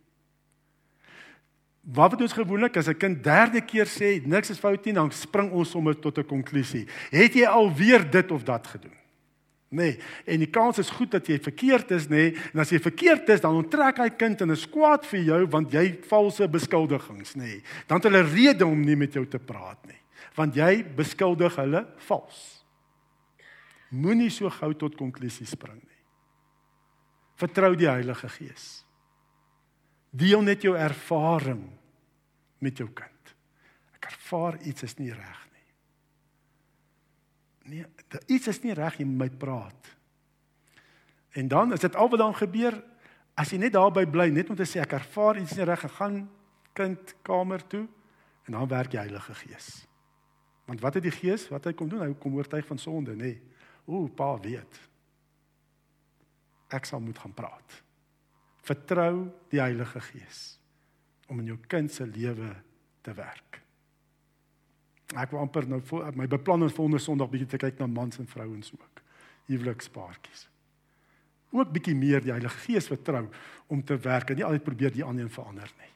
Wat 1.82 2.12
wat 2.12 2.22
ons 2.22 2.34
gewoonlik 2.34 2.78
as 2.78 2.88
'n 2.88 2.98
kind 2.98 3.24
derde 3.24 3.62
keer 3.62 3.86
sê 3.86 4.26
niks 4.26 4.50
is 4.50 4.60
fout 4.60 4.86
nie, 4.86 4.94
dan 4.94 5.12
spring 5.12 5.52
ons 5.52 5.70
sommer 5.70 6.00
tot 6.00 6.18
'n 6.18 6.26
konklusie. 6.26 6.88
Het 7.10 7.34
jy 7.34 7.46
alweer 7.46 8.10
dit 8.10 8.32
of 8.32 8.44
dat 8.44 8.68
gedoen? 8.68 9.02
nê. 9.72 9.76
Nee. 9.76 10.00
En 10.26 10.44
die 10.44 10.50
kans 10.50 10.78
is 10.78 10.92
goed 10.92 11.12
dat 11.12 11.28
jy 11.28 11.40
verkeerd 11.40 11.92
is, 11.96 12.08
nê. 12.12 12.32
Nee. 12.32 12.50
En 12.54 12.64
as 12.64 12.72
jy 12.74 12.80
verkeerd 12.84 13.30
is, 13.32 13.42
dan 13.44 13.56
onttrek 13.56 14.02
hy 14.04 14.10
kind 14.20 14.44
en 14.44 14.52
is 14.52 14.68
kwaad 14.70 15.08
vir 15.08 15.24
jou 15.32 15.42
want 15.52 15.72
jy 15.74 15.86
valse 16.10 16.48
beskuldigings, 16.52 17.36
nê. 17.40 17.56
Nee. 17.56 17.62
Dan 17.88 18.02
het 18.02 18.10
hulle 18.10 18.24
rede 18.28 18.68
om 18.68 18.84
nie 18.86 18.98
met 19.00 19.16
jou 19.16 19.24
te 19.26 19.40
praat 19.40 19.80
nie, 19.88 20.00
want 20.36 20.60
jy 20.60 20.84
beskuldig 20.98 21.56
hulle 21.62 21.86
vals. 22.08 22.42
Moenie 23.92 24.32
so 24.32 24.52
gou 24.52 24.74
tot 24.76 24.96
konklusies 25.00 25.52
spring 25.56 25.80
nie. 25.80 26.00
Vertrou 27.40 27.74
die 27.76 27.90
Heilige 27.90 28.30
Gees. 28.30 28.81
Deel 30.12 30.42
net 30.44 30.66
jou 30.66 30.76
ervaring 30.76 31.64
met 32.60 32.78
jou 32.78 32.90
kind. 32.92 33.36
Ek 33.96 34.12
ervaar 34.12 34.60
iets 34.68 34.84
is 34.84 34.98
nie 35.00 35.14
reg 35.14 35.42
Nee, 37.72 37.86
iets 38.26 38.50
is 38.52 38.62
nie 38.64 38.74
reg 38.76 38.98
jy 39.00 39.06
met 39.08 39.20
my 39.20 39.30
praat. 39.40 39.92
En 41.38 41.48
dan 41.48 41.72
is 41.74 41.84
dit 41.84 41.96
al 41.96 42.10
wat 42.12 42.20
dan 42.20 42.36
gebeur 42.36 42.76
as 43.40 43.54
jy 43.54 43.62
net 43.62 43.76
daarby 43.78 44.04
bly 44.12 44.28
net 44.34 44.50
om 44.52 44.58
te 44.60 44.68
sê 44.68 44.82
ek 44.84 44.98
ervaar 44.98 45.40
iets 45.40 45.54
nie 45.56 45.68
reg 45.68 45.80
gegaan 45.86 46.26
kind 46.76 47.14
kamer 47.24 47.64
toe 47.72 47.86
en 48.48 48.58
dan 48.58 48.68
werk 48.72 48.92
die 48.92 49.00
Heilige 49.00 49.36
Gees. 49.44 49.70
Want 50.68 50.82
wat 50.84 50.98
het 50.98 51.06
die 51.06 51.16
Gees 51.16 51.48
wat 51.52 51.70
hy 51.70 51.74
kom 51.78 51.90
doen? 51.92 52.04
Hy 52.04 52.12
kom 52.20 52.36
oortuig 52.36 52.68
van 52.68 52.80
sonde, 52.82 53.16
nê. 53.16 53.32
Nee. 53.36 53.40
O, 53.86 54.06
pa 54.08 54.34
weet. 54.40 54.82
Ek 56.72 56.86
sal 56.88 57.02
moet 57.04 57.20
gaan 57.20 57.34
praat. 57.36 57.78
Vertrou 58.62 59.30
die 59.50 59.62
Heilige 59.62 60.02
Gees. 60.02 60.62
om 61.32 61.40
in 61.40 61.54
jou 61.54 61.58
kind 61.72 61.92
se 61.92 62.06
lewe 62.08 62.52
te 63.06 63.14
werk. 63.16 63.62
Ek 65.16 65.32
wil 65.34 65.44
amper 65.44 65.68
nou 65.68 65.80
my 66.16 66.28
beplan 66.32 66.68
is 66.68 66.76
volgende 66.76 67.02
Sondag 67.04 67.32
bietjie 67.32 67.50
te 67.54 67.60
kyk 67.60 67.80
na 67.80 67.88
mans 67.92 68.20
en 68.20 68.28
vrouens 68.28 68.72
ook. 68.76 69.02
Huwelikspaartjies. 69.48 70.46
Ook 71.52 71.72
bietjie 71.76 71.96
meer 71.96 72.24
die 72.24 72.32
Heilige 72.32 72.64
Gees 72.66 72.88
vertrou 72.92 73.26
om 73.72 73.84
te 73.84 73.98
werk 74.00 74.32
en 74.32 74.40
nie 74.40 74.48
altyd 74.48 74.68
probeer 74.68 74.96
die 74.96 75.04
ander 75.04 75.28
een 75.28 75.34
verander 75.34 75.72
nie. 75.80 75.92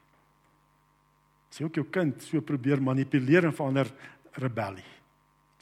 As 1.51 1.59
jy 1.59 1.67
ook 1.67 1.79
jou 1.79 1.87
kind 1.87 2.23
so 2.23 2.43
probeer 2.43 2.83
manipuleer 2.83 3.47
en 3.47 3.55
verander 3.55 3.91
rebellie. 4.39 4.87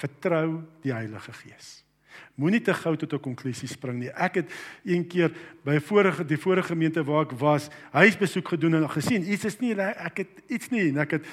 Vertrou 0.02 0.64
die 0.82 0.94
Heilige 0.94 1.34
Gees. 1.44 1.83
Moenie 2.36 2.62
te 2.62 2.74
gou 2.74 2.96
tot 2.98 3.14
'n 3.14 3.20
konklusie 3.20 3.68
spring 3.68 4.00
nie. 4.00 4.10
Ek 4.10 4.36
het 4.36 4.52
een 4.84 5.08
keer 5.08 5.32
by 5.64 5.76
'n 5.76 5.82
vorige 5.82 6.26
die 6.26 6.38
vorige 6.38 6.68
gemeente 6.68 7.04
waar 7.04 7.24
ek 7.24 7.32
was, 7.32 7.70
huisbesoek 7.92 8.48
gedoen 8.48 8.76
en 8.76 8.90
gesien 8.90 9.32
iets 9.32 9.46
is 9.46 9.60
nie 9.60 9.76
ek 9.76 10.18
het 10.18 10.30
iets 10.48 10.70
nie 10.70 10.90
en 10.90 10.98
ek 10.98 11.12
het 11.12 11.26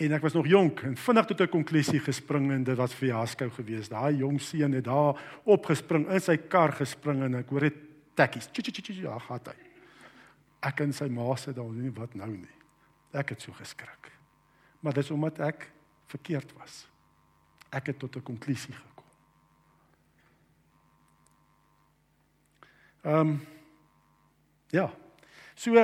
en 0.00 0.12
ek 0.12 0.22
was 0.22 0.32
nog 0.34 0.46
jonk 0.46 0.80
en 0.82 0.96
vinnig 0.96 1.26
tot 1.26 1.40
'n 1.40 1.48
konklusie 1.48 2.00
gespring 2.00 2.50
en 2.50 2.64
dit 2.64 2.76
was 2.76 2.94
fiasco 2.94 3.50
geweest. 3.50 3.90
Daai 3.90 4.16
jong 4.16 4.40
seun 4.40 4.72
het 4.72 4.84
daar 4.84 5.20
opgespring 5.44 6.08
in 6.08 6.20
sy 6.20 6.36
kar 6.36 6.72
gespring 6.72 7.22
en 7.22 7.34
ek 7.34 7.48
hoor 7.48 7.60
dit 7.60 7.74
tekkies. 8.14 8.48
Ja, 8.86 9.18
gaan 9.18 9.40
hy. 9.44 9.54
Ek 10.60 10.80
en 10.80 10.92
sy 10.92 11.08
ma 11.08 11.34
sê 11.36 11.52
dan 11.52 11.82
nie 11.82 11.90
wat 11.90 12.14
nou 12.14 12.30
nie. 12.30 12.56
Ek 13.12 13.28
het 13.28 13.40
so 13.40 13.52
geskrik. 13.52 14.10
Maar 14.80 14.92
dis 14.92 15.10
omdat 15.10 15.38
ek 15.38 15.70
verkeerd 16.06 16.52
was. 16.58 16.86
Ek 17.70 17.86
het 17.86 17.98
tot 17.98 18.16
'n 18.16 18.22
konklusie 18.22 18.74
gekom. 18.74 18.93
Ehm 23.04 23.20
um, 23.20 23.40
ja. 24.72 24.88
So 25.54 25.76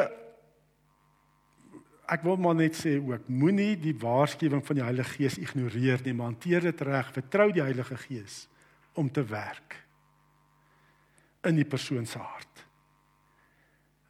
ek 2.11 2.25
wil 2.27 2.41
maar 2.43 2.57
net 2.59 2.75
sê 2.75 2.97
ook 2.99 3.29
moenie 3.31 3.77
die 3.79 3.95
waarskuwing 3.95 4.65
van 4.67 4.81
die 4.81 4.85
Heilige 4.85 5.19
Gees 5.19 5.37
ignoreer 5.39 6.01
nie, 6.05 6.15
maar 6.17 6.33
hanteer 6.33 6.65
dit 6.67 6.81
reg. 6.89 7.13
Vertrou 7.15 7.51
die 7.55 7.63
Heilige 7.63 7.97
Gees 7.97 8.47
om 8.99 9.11
te 9.13 9.23
werk 9.25 9.77
in 11.47 11.57
die 11.57 11.69
persoon 11.69 12.07
se 12.07 12.19
hart. 12.19 12.65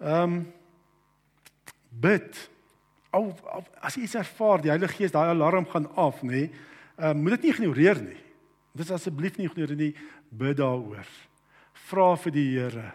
Ehm 0.00 0.38
um, 0.38 0.40
bid. 1.90 2.48
Al, 3.10 3.32
al 3.50 3.64
as 3.82 3.96
jy 3.98 4.04
iets 4.06 4.14
ervaar, 4.14 4.62
die 4.62 4.70
Heilige 4.70 4.94
Gees, 5.00 5.12
daai 5.12 5.32
alarm 5.32 5.66
gaan 5.66 5.90
af, 5.98 6.22
nê? 6.22 6.46
Ehm 6.96 7.18
um, 7.18 7.24
moet 7.26 7.36
dit 7.36 7.48
nie 7.48 7.52
ignoreer 7.56 8.02
nie. 8.06 8.20
Dis 8.78 8.94
asseblief 8.94 9.36
nie 9.36 9.50
ignoreer 9.50 9.76
nie. 9.76 9.92
Bid 10.30 10.62
daaroor. 10.62 11.10
Vra 11.88 12.16
vir 12.16 12.34
die 12.34 12.48
Here. 12.54 12.92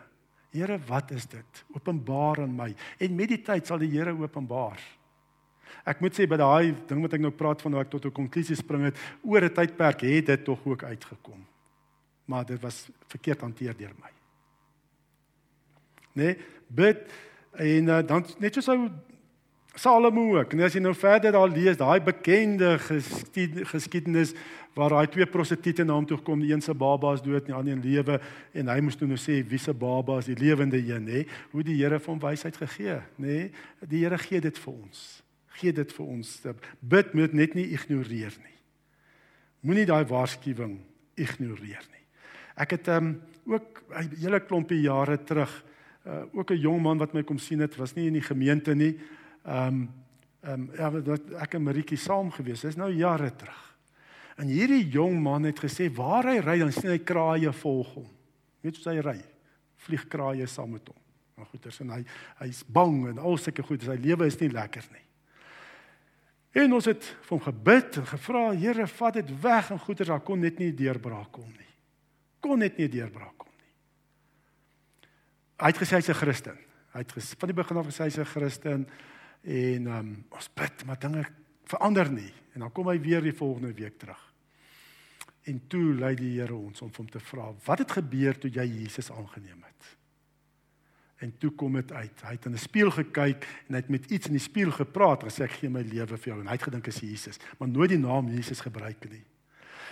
Here, 0.55 0.77
wat 0.87 1.11
is 1.11 1.25
dit? 1.25 1.63
Openbaar 1.75 2.41
aan 2.45 2.53
my. 2.55 2.69
En 2.99 3.15
met 3.15 3.33
die 3.33 3.41
tyd 3.43 3.67
sal 3.67 3.81
die 3.81 3.91
Here 3.91 4.13
openbaar. 4.15 4.79
Ek 5.85 5.99
moet 6.01 6.15
sê 6.17 6.25
by 6.29 6.37
daai 6.39 6.73
ding 6.87 7.01
wat 7.03 7.13
ek 7.13 7.21
nou 7.21 7.33
praat 7.35 7.61
van 7.61 7.75
hoe 7.75 7.81
ek 7.81 7.91
tot 7.91 8.05
'n 8.05 8.11
konklusie 8.11 8.55
spring 8.55 8.85
het, 8.89 8.97
oor 9.21 9.43
'n 9.43 9.53
tydperk 9.53 10.01
het 10.01 10.25
dit 10.25 10.43
tog 10.43 10.59
ook 10.65 10.83
uitgekom. 10.83 11.45
Maar 12.25 12.45
dit 12.45 12.61
was 12.61 12.89
verkeerd 13.07 13.41
hanteer 13.41 13.77
deur 13.77 13.93
my. 14.01 14.09
Nee, 16.13 16.37
bid 16.67 17.11
en 17.51 17.87
uh, 17.87 18.01
dan 18.01 18.25
net 18.39 18.53
soos 18.53 18.67
ou 18.67 18.89
Salomo 19.75 20.37
ook. 20.39 20.53
En 20.53 20.61
as 20.63 20.75
jy 20.75 20.81
nou 20.83 20.93
verder 20.95 21.33
daar 21.35 21.51
lees, 21.51 21.77
daai 21.77 21.99
bekende 22.03 22.77
geskiedenis 22.79 24.31
waar 24.75 24.91
daai 24.91 25.07
twee 25.11 25.27
prostituie 25.27 25.85
na 25.87 25.95
hom 25.95 26.07
toe 26.07 26.17
kom, 26.23 26.39
die 26.43 26.51
een 26.51 26.63
se 26.63 26.73
baba 26.75 27.13
is 27.15 27.23
dood 27.23 27.45
en 27.45 27.51
die 27.51 27.55
ander 27.55 27.75
in 27.75 27.83
lewe 27.83 28.17
en 28.55 28.71
hy 28.71 28.79
moes 28.83 28.97
toe 28.99 29.07
nou 29.07 29.19
sê 29.19 29.39
wie 29.47 29.59
se 29.59 29.73
baba 29.75 30.17
is 30.19 30.27
die 30.31 30.37
lewende 30.39 30.79
een, 30.79 31.05
nê? 31.07 31.23
Hoe 31.51 31.63
die 31.63 31.77
Here 31.79 31.99
vir 31.99 32.11
hom 32.11 32.19
wysheid 32.23 32.57
gegee, 32.59 32.97
nê? 33.19 33.37
Die 33.83 34.03
Here 34.03 34.19
gee 34.19 34.43
dit 34.43 34.59
vir 34.63 34.73
ons. 34.73 35.05
Gee 35.59 35.75
dit 35.75 35.93
vir 35.95 36.05
ons. 36.05 36.33
Bid 36.79 37.13
moet 37.15 37.35
net 37.35 37.55
nie 37.55 37.69
ignoreer 37.75 38.35
nie. 38.43 38.57
Moenie 39.65 39.87
daai 39.87 40.03
waarskuwing 40.07 40.77
ignoreer 41.19 41.87
nie. 41.91 42.03
Ek 42.59 42.75
het 42.75 42.91
ehm 42.91 43.15
um, 43.15 43.15
ook 43.55 43.83
'n 43.91 44.15
hele 44.19 44.39
klompie 44.39 44.81
jare 44.81 45.17
terug 45.23 45.51
uh, 46.07 46.23
ook 46.33 46.51
'n 46.51 46.59
jong 46.59 46.81
man 46.81 46.97
wat 46.97 47.13
my 47.13 47.23
kom 47.23 47.37
sien 47.37 47.59
het, 47.59 47.75
was 47.75 47.95
nie 47.95 48.07
in 48.07 48.13
die 48.13 48.27
gemeente 48.27 48.75
nie. 48.75 48.97
Ehm 49.45 49.67
um, 49.67 49.85
ehm 50.45 50.61
um, 50.61 50.65
ja, 50.77 50.89
wat 50.91 51.31
ek 51.41 51.55
en 51.57 51.63
Maritjie 51.65 51.97
saam 51.97 52.29
gewees. 52.31 52.61
Dis 52.61 52.77
nou 52.77 52.91
jare 52.93 53.31
terug. 53.35 53.63
En 54.37 54.51
hierdie 54.51 54.83
jong 54.91 55.15
man 55.23 55.47
het 55.47 55.59
gesê 55.63 55.87
waar 55.93 56.27
hy 56.29 56.37
ry 56.43 56.59
dan 56.59 56.73
sien 56.75 56.91
hy 56.91 56.99
kraaie 56.99 57.53
volg 57.55 57.93
hom. 57.95 58.11
Weet 58.61 58.77
hoe 58.81 58.93
hy 58.93 59.01
ry? 59.05 59.17
Vlieg 59.85 60.05
kraaie 60.11 60.47
saam 60.49 60.75
met 60.75 60.87
hom. 60.91 60.99
Maar 61.35 61.47
goed, 61.51 61.63
dis 61.63 61.81
en 61.83 61.93
hy 61.95 62.01
hy's 62.43 62.61
bang 62.67 62.99
en 63.11 63.19
al 63.19 63.39
sulke 63.41 63.63
goed, 63.65 63.83
sy 63.83 63.97
lewe 63.99 64.27
is 64.27 64.37
nie 64.39 64.51
lekker 64.53 64.85
nie. 64.91 65.03
En 66.55 66.75
ons 66.77 66.87
het 66.87 67.07
hom 67.27 67.41
gebid 67.43 67.97
en 67.99 68.05
gevra, 68.07 68.43
Here, 68.55 68.85
vat 68.87 69.17
dit 69.19 69.31
weg 69.43 69.71
en 69.75 69.81
goeie, 69.83 70.07
daar 70.07 70.23
kon 70.23 70.39
net 70.39 70.61
nie 70.61 70.71
deurbraak 70.71 71.33
kom 71.35 71.49
nie. 71.49 71.73
Kon 72.39 72.61
net 72.63 72.77
nie 72.79 72.87
deurbraak 72.91 73.35
kom 73.41 73.51
nie. 73.51 73.73
Hy 75.59 75.71
het 75.73 75.81
gesê 75.81 75.99
hy's 75.99 76.09
'n 76.09 76.21
Christen. 76.21 76.57
Hy 76.93 76.99
het 77.03 77.11
ges, 77.11 77.35
van 77.35 77.49
die 77.49 77.55
begin 77.55 77.77
af 77.77 77.87
gesê 77.87 78.07
hy's 78.07 78.19
'n 78.19 78.25
Christen 78.25 78.87
en 79.45 79.87
um, 79.87 80.13
ons 80.33 80.49
bid, 80.53 80.85
maar 80.85 80.99
dinge 80.99 81.25
verander 81.69 82.09
nie. 82.11 82.31
En 82.53 82.65
dan 82.65 82.71
kom 82.71 82.87
hy 82.89 82.97
weer 83.01 83.21
die 83.21 83.35
volgende 83.35 83.73
week 83.73 83.99
terug. 84.01 84.21
En 85.45 85.59
toe 85.69 85.93
lei 85.93 86.15
die 86.17 86.39
Here 86.39 86.55
ons 86.55 86.81
om 86.81 86.89
hom 86.95 87.09
te 87.09 87.21
vra, 87.21 87.51
wat 87.65 87.83
het 87.83 87.97
gebeur 87.99 88.37
toe 88.39 88.49
jy 88.49 88.65
Jesus 88.65 89.11
aangeneem 89.13 89.61
het? 89.61 89.91
En 91.21 91.31
toe 91.39 91.51
kom 91.55 91.77
dit 91.77 91.91
uit. 91.91 92.23
Hy 92.25 92.33
het 92.33 92.45
in 92.45 92.53
'n 92.53 92.57
spieël 92.57 92.91
gekyk 92.91 93.45
en 93.67 93.75
hy 93.75 93.81
het 93.81 93.89
met 93.89 94.09
iets 94.11 94.27
in 94.27 94.33
die 94.33 94.41
spieël 94.41 94.71
gepraat 94.71 95.23
en 95.23 95.29
gesê 95.29 95.43
ek 95.43 95.59
gee 95.61 95.69
my 95.69 95.81
lewe 95.81 96.17
vir 96.17 96.33
jou 96.33 96.39
en 96.41 96.47
hy 96.47 96.53
het 96.53 96.67
gedink 96.67 96.87
is 96.87 96.99
Jesus, 96.99 97.39
maar 97.57 97.69
nooit 97.69 97.89
die 97.89 97.97
naam 97.97 98.27
Jesus 98.27 98.59
gebruik 98.59 99.09
nie. 99.09 99.23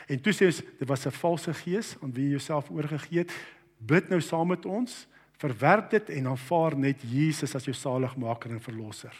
En 0.07 0.19
toe 0.19 0.33
sê 0.33 0.45
ons 0.45 0.61
dit 0.79 0.87
was 0.87 1.05
'n 1.05 1.11
valse 1.11 1.53
gees 1.53 1.95
aan 2.01 2.11
wie 2.11 2.25
jy 2.25 2.29
jouself 2.31 2.69
oorgegee 2.69 3.19
het. 3.19 3.31
Bid 3.77 4.09
nou 4.09 4.21
saam 4.21 4.47
met 4.47 4.65
ons, 4.65 5.07
verwerp 5.37 5.89
dit 5.89 6.09
en 6.09 6.27
aanvaar 6.27 6.77
net 6.77 7.01
Jesus 7.01 7.55
as 7.55 7.65
jou 7.65 7.75
saligmaker 7.75 8.51
en 8.51 8.61
verlosser. 8.61 9.15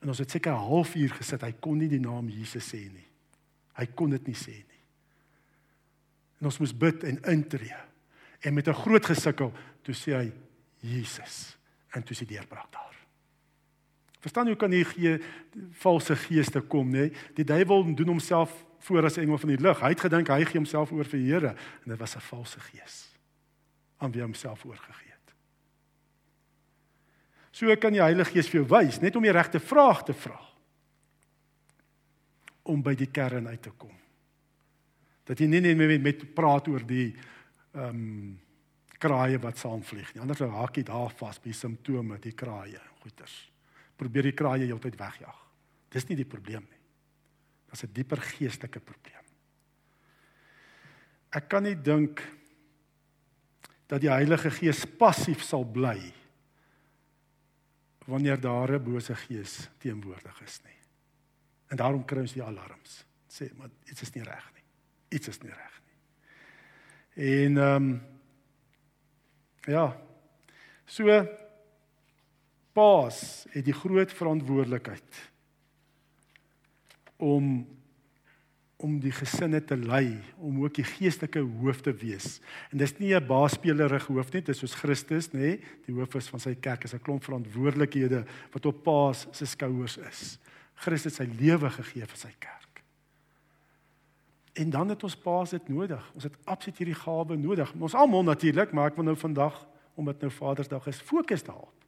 En 0.00 0.08
ons 0.08 0.18
het 0.18 0.30
seker 0.30 0.52
'n 0.52 0.66
halfuur 0.68 1.10
gesit. 1.10 1.42
Hy 1.42 1.52
kon 1.60 1.78
nie 1.78 1.88
die 1.88 2.00
naam 2.00 2.28
Jesus 2.28 2.74
sê 2.74 2.90
nie. 2.92 3.08
Hy 3.76 3.86
kon 3.86 4.10
dit 4.10 4.26
nie 4.26 4.36
sê 4.36 4.52
nie. 4.52 4.82
En 6.40 6.46
ons 6.46 6.58
moes 6.58 6.76
bid 6.76 7.04
en 7.04 7.22
intree. 7.22 7.76
En 8.40 8.54
met 8.54 8.68
'n 8.68 8.74
groot 8.74 9.06
gesukkel, 9.06 9.52
toe 9.82 9.94
sê 9.94 10.12
hy 10.16 10.32
Jesus 10.80 11.56
en 11.90 12.02
toe 12.02 12.12
is 12.12 12.18
die 12.18 12.36
deurbraak 12.36 12.72
daar. 12.72 12.96
Verstaan 14.20 14.46
jy 14.46 14.52
hoe 14.52 14.60
kan 14.60 14.72
hier 14.72 15.22
valse 15.80 16.16
geeste 16.16 16.60
kom, 16.60 16.90
nê? 16.92 17.10
Die 17.34 17.44
duiwel 17.44 17.94
doen 17.94 18.06
homself 18.06 18.52
voor 18.78 19.04
as 19.04 19.16
engel 19.16 19.38
van 19.38 19.48
die 19.48 19.60
lig. 19.60 19.80
Hy 19.80 19.88
het 19.88 20.00
gedink 20.00 20.28
hy 20.28 20.44
gee 20.44 20.60
homself 20.60 20.92
oor 20.92 21.08
vir 21.08 21.18
die 21.18 21.32
Here 21.32 21.54
en 21.84 21.88
dit 21.92 21.98
was 21.98 22.16
'n 22.16 22.20
valse 22.20 22.60
gees 22.60 23.08
aan 23.98 24.12
wie 24.12 24.22
homself 24.22 24.64
oorgegee. 24.64 25.09
So 27.52 27.74
kan 27.76 27.92
die 27.92 28.02
Heilige 28.02 28.32
Gees 28.32 28.48
vir 28.48 28.62
jou 28.62 28.68
wys 28.70 29.00
net 29.02 29.16
om 29.18 29.24
die 29.26 29.34
regte 29.34 29.60
vraag 29.60 30.04
te 30.06 30.14
vra 30.14 30.38
om 32.70 32.82
by 32.84 32.94
die 32.94 33.08
kern 33.10 33.48
uit 33.50 33.62
te 33.64 33.72
kom. 33.74 33.94
Dat 35.26 35.40
jy 35.40 35.48
nie 35.50 35.62
net 35.64 35.78
met 35.78 36.02
met 36.02 36.22
praat 36.34 36.68
oor 36.70 36.84
die 36.86 37.08
ehm 37.74 37.88
um, 37.88 38.38
kraaie 39.00 39.38
wat 39.40 39.56
saamvlieg 39.56 40.10
nie. 40.12 40.20
Anders 40.20 40.42
raak 40.44 40.76
jy 40.76 40.82
daar 40.84 41.12
vas 41.16 41.38
by 41.40 41.54
simptome, 41.56 42.18
die 42.20 42.34
kraaie, 42.36 42.80
goeters. 43.00 43.36
Probeer 43.96 44.28
die 44.28 44.36
kraaie 44.36 44.66
heeltyd 44.68 44.98
wegjag. 45.00 45.38
Dis 45.88 46.04
nie 46.10 46.18
die 46.18 46.28
probleem 46.28 46.66
nie. 46.68 46.82
Dit's 47.70 47.84
'n 47.84 47.94
dieper 47.94 48.20
geestelike 48.20 48.80
probleem. 48.80 49.24
Ek 51.32 51.48
kan 51.48 51.62
nie 51.62 51.74
dink 51.74 52.20
dat 53.86 54.00
die 54.00 54.10
Heilige 54.10 54.50
Gees 54.50 54.84
passief 54.84 55.42
sal 55.42 55.64
bly 55.64 56.12
wanneer 58.10 58.40
daar 58.40 58.72
'n 58.72 58.82
bose 58.82 59.14
gees 59.14 59.68
teenwoordig 59.78 60.42
is 60.42 60.60
nie. 60.64 60.78
En 61.68 61.76
daarom 61.76 62.04
kry 62.04 62.20
ons 62.20 62.32
die 62.32 62.42
alarms. 62.42 63.04
Sê 63.28 63.54
maar 63.56 63.70
iets 63.84 64.02
is 64.02 64.12
nie 64.12 64.24
reg 64.24 64.50
nie. 64.54 64.64
Iets 65.18 65.28
is 65.28 65.40
nie 65.42 65.52
reg 65.52 65.80
nie. 65.86 65.98
En 67.44 67.56
ehm 67.56 67.76
um, 67.76 68.02
ja. 69.66 69.96
So 70.86 71.26
Paas 72.72 73.46
het 73.50 73.64
die 73.64 73.74
groot 73.74 74.12
verantwoordelikheid 74.12 75.30
om 77.16 77.66
om 78.80 78.96
die 79.00 79.12
gesinne 79.12 79.60
te 79.64 79.76
lei, 79.76 80.18
om 80.40 80.62
ook 80.62 80.78
die 80.78 80.86
geestelike 80.86 81.42
hoof 81.60 81.82
te 81.84 81.92
wees. 81.92 82.40
En 82.72 82.78
dis 82.78 82.98
nie 82.98 83.14
'n 83.14 83.26
baasspelerige 83.26 84.12
hoof 84.12 84.32
nie, 84.32 84.40
dit 84.40 84.48
is 84.48 84.58
soos 84.58 84.74
Christus, 84.74 85.28
nê? 85.32 85.60
Die 85.86 85.94
hoof 85.94 86.14
is 86.14 86.28
van 86.28 86.40
sy 86.40 86.54
kerk, 86.54 86.84
is 86.84 86.94
'n 86.94 87.02
klomp 87.02 87.24
verantwoordelikhede 87.24 88.24
wat 88.52 88.66
op 88.66 88.82
Paas 88.82 89.26
se 89.32 89.46
skouers 89.46 89.98
is. 89.98 90.38
Christus 90.74 91.18
het 91.18 91.28
sy 91.28 91.44
lewe 91.44 91.70
gegee 91.70 92.06
vir 92.06 92.16
sy 92.16 92.34
kerk. 92.38 92.82
En 94.54 94.70
dan 94.70 94.88
het 94.88 95.02
ons 95.04 95.16
Paas 95.16 95.50
dit 95.50 95.68
nodig. 95.68 96.10
Ons 96.14 96.24
het 96.24 96.36
absoluut 96.44 96.78
hierdie 96.78 97.00
gawe 97.02 97.36
nodig. 97.36 97.72
Ons 97.78 97.94
almal 97.94 98.22
natuurlik, 98.22 98.72
maar 98.72 98.90
ek 98.90 98.96
wil 98.96 99.04
nou 99.04 99.16
vandag 99.16 99.66
omdat 99.94 100.20
nou 100.20 100.30
Vadersdag 100.30 100.86
is, 100.86 101.00
fokus 101.00 101.42
daarop. 101.42 101.79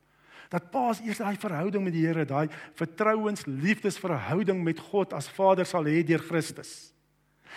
Dat 0.52 0.68
paas 0.70 1.00
eers 1.00 1.22
daai 1.22 1.36
verhouding 1.40 1.84
met 1.86 1.94
die 1.94 2.04
Here, 2.04 2.26
daai 2.28 2.48
vertrouens, 2.76 3.46
liefdesverhouding 3.48 4.60
met 4.64 4.80
God 4.90 5.14
as 5.16 5.30
Vader 5.32 5.64
sal 5.68 5.88
hê 5.88 6.02
deur 6.04 6.20
Christus. 6.20 6.92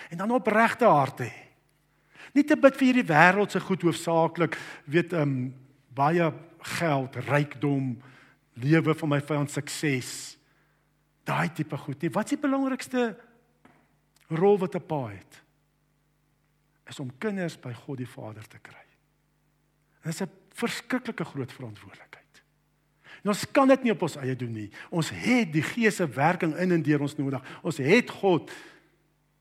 En 0.09 0.21
dan 0.21 0.31
opregte 0.31 0.87
harte 0.87 1.27
hê. 1.27 1.43
Nie 2.35 2.43
te 2.47 2.55
bid 2.59 2.75
vir 2.79 2.87
hierdie 2.89 3.07
wêreldse 3.07 3.59
goed 3.63 3.83
hoofsaaklik, 3.83 4.57
weet 4.91 5.13
ehm 5.15 5.21
um, 5.21 5.53
baie 5.95 6.25
geld, 6.75 7.15
rykdom, 7.29 7.93
lewe 8.59 8.95
van 8.99 9.11
my 9.13 9.21
vyand 9.23 9.51
sukses. 9.51 10.09
Daai 11.23 11.47
tipe 11.55 11.77
goed 11.79 12.01
nie. 12.01 12.11
Wat 12.11 12.27
is 12.27 12.35
die 12.35 12.41
belangrikste 12.43 13.13
rol 14.29 14.59
wat 14.59 14.75
'n 14.75 14.87
pa 14.87 15.07
het? 15.07 15.41
Is 16.89 16.99
om 16.99 17.11
kinders 17.17 17.57
by 17.57 17.73
God 17.73 17.97
die 17.97 18.07
Vader 18.07 18.43
te 18.47 18.59
kry. 18.59 18.85
Dit 20.03 20.13
is 20.13 20.21
'n 20.21 20.29
verskriklike 20.53 21.25
groot 21.25 21.51
verantwoordelikheid. 21.51 22.04
En 23.25 23.31
ons 23.33 23.45
kan 23.49 23.65
dit 23.65 23.87
nie 23.87 23.91
op 23.95 24.03
ons 24.05 24.15
eie 24.21 24.35
doen 24.37 24.51
nie. 24.53 24.67
Ons 24.93 25.09
het 25.09 25.49
die 25.49 25.63
Gees 25.65 25.97
se 25.97 26.05
werking 26.13 26.51
in 26.61 26.75
en 26.75 26.83
deur 26.85 27.01
ons 27.07 27.15
nodig. 27.17 27.47
Ons 27.65 27.81
het 27.81 28.11
God 28.19 28.53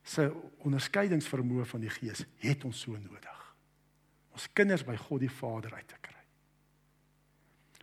se 0.08 0.24
onderskeidingsvermoë 0.64 1.66
van 1.68 1.84
die 1.84 1.92
Gees 1.92 2.24
het 2.40 2.64
ons 2.64 2.80
so 2.86 2.96
nodig. 2.96 3.42
Ons 4.32 4.48
kinders 4.56 4.86
by 4.88 4.96
God 4.96 5.20
die 5.26 5.32
Vader 5.32 5.76
uit 5.76 5.88
te 5.92 6.00
kry. 6.00 6.24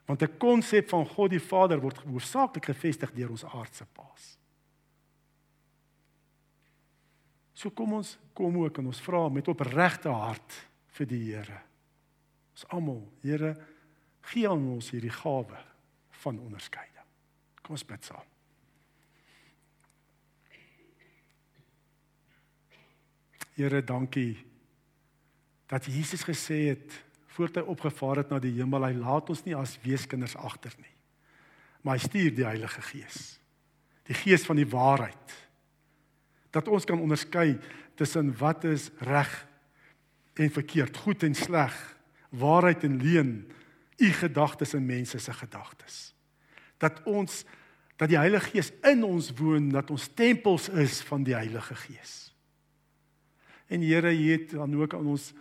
Want 0.09 0.23
'n 0.23 0.37
konsep 0.41 0.89
van 0.89 1.05
God 1.05 1.29
die 1.29 1.39
Vader 1.39 1.79
word 1.79 1.97
hoofsaaklik 1.97 2.65
gevestig 2.65 3.13
deur 3.13 3.29
ons 3.29 3.45
aardse 3.45 3.85
paas. 3.93 4.37
So 7.53 7.69
kom 7.69 7.93
ons 7.93 8.17
kom 8.33 8.57
ook 8.57 8.77
en 8.77 8.85
ons 8.87 9.01
vra 9.01 9.29
met 9.29 9.47
opregte 9.47 10.09
hart 10.09 10.67
vir 10.87 11.05
die 11.05 11.33
Here. 11.33 11.61
Ons 12.53 12.65
almal, 12.67 13.11
Here, 13.21 13.55
gee 14.21 14.49
aan 14.49 14.67
ons 14.67 14.89
hierdie 14.89 15.13
gawe 15.13 15.70
van 16.21 16.39
onderskeiding. 16.39 17.07
Kom 17.61 17.77
ons 17.77 17.85
bid 17.87 18.05
saam. 18.05 18.27
Here, 23.57 23.81
dankie 23.83 24.39
dat 25.71 25.85
Jesus 25.87 26.23
gesê 26.27 26.71
het 26.71 26.97
voordat 27.31 27.61
hy 27.61 27.71
opgevaar 27.71 28.23
het 28.23 28.31
na 28.33 28.41
die 28.43 28.53
hemel, 28.57 28.89
hy 28.89 28.95
laat 28.97 29.29
ons 29.31 29.43
nie 29.45 29.55
as 29.55 29.77
weeskinders 29.85 30.35
agter 30.35 30.73
nie. 30.81 30.95
Maar 31.81 31.97
hy 31.97 32.03
stuur 32.03 32.33
die 32.35 32.47
Heilige 32.47 32.83
Gees. 32.89 33.19
Die 34.09 34.17
Gees 34.17 34.43
van 34.45 34.59
die 34.59 34.67
waarheid. 34.67 35.37
Dat 36.51 36.67
ons 36.67 36.85
kan 36.85 36.99
onderskei 36.99 37.55
tussen 37.95 38.33
wat 38.41 38.65
is 38.67 38.89
reg 39.07 39.31
en 40.35 40.51
verkeerd, 40.51 40.97
goed 41.05 41.23
en 41.23 41.35
sleg, 41.37 41.75
waarheid 42.35 42.83
en 42.87 42.99
leuen, 42.99 43.33
u 44.01 44.11
gedagtes 44.17 44.73
en 44.73 44.85
mense 44.85 45.19
se 45.19 45.33
gedagtes. 45.33 46.13
Dat 46.81 47.03
ons 47.05 47.43
dat 48.01 48.09
die 48.09 48.17
Heilige 48.17 48.49
Gees 48.49 48.71
in 48.89 49.03
ons 49.05 49.27
woon, 49.37 49.67
dat 49.69 49.91
ons 49.93 50.07
tempels 50.17 50.69
is 50.69 51.03
van 51.05 51.21
die 51.21 51.35
Heilige 51.37 51.75
Gees. 51.75 52.31
En 53.69 53.83
Here, 53.85 54.09
U 54.09 54.31
het 54.31 54.49
dan 54.49 54.73
ook 54.75 54.93
aan 54.97 55.07
ons 55.07 55.33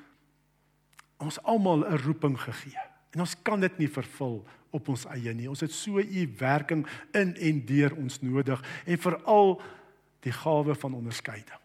ons 1.20 1.42
almal 1.42 1.84
'n 1.84 1.96
roeping 2.04 2.40
gegee. 2.40 2.78
En 3.10 3.20
ons 3.20 3.42
kan 3.42 3.60
dit 3.60 3.78
nie 3.78 3.88
vervul 3.88 4.46
op 4.70 4.88
ons 4.88 5.04
eie 5.04 5.34
nie. 5.34 5.48
Ons 5.48 5.60
het 5.60 5.72
so 5.72 5.98
U 5.98 6.34
werking 6.38 6.86
in 7.12 7.36
en 7.36 7.64
deur 7.66 7.96
ons 7.96 8.20
nodig 8.20 8.64
en 8.86 8.98
veral 8.98 9.62
die 10.20 10.32
gawe 10.32 10.74
van 10.74 10.94
onderskeiding. 10.94 11.60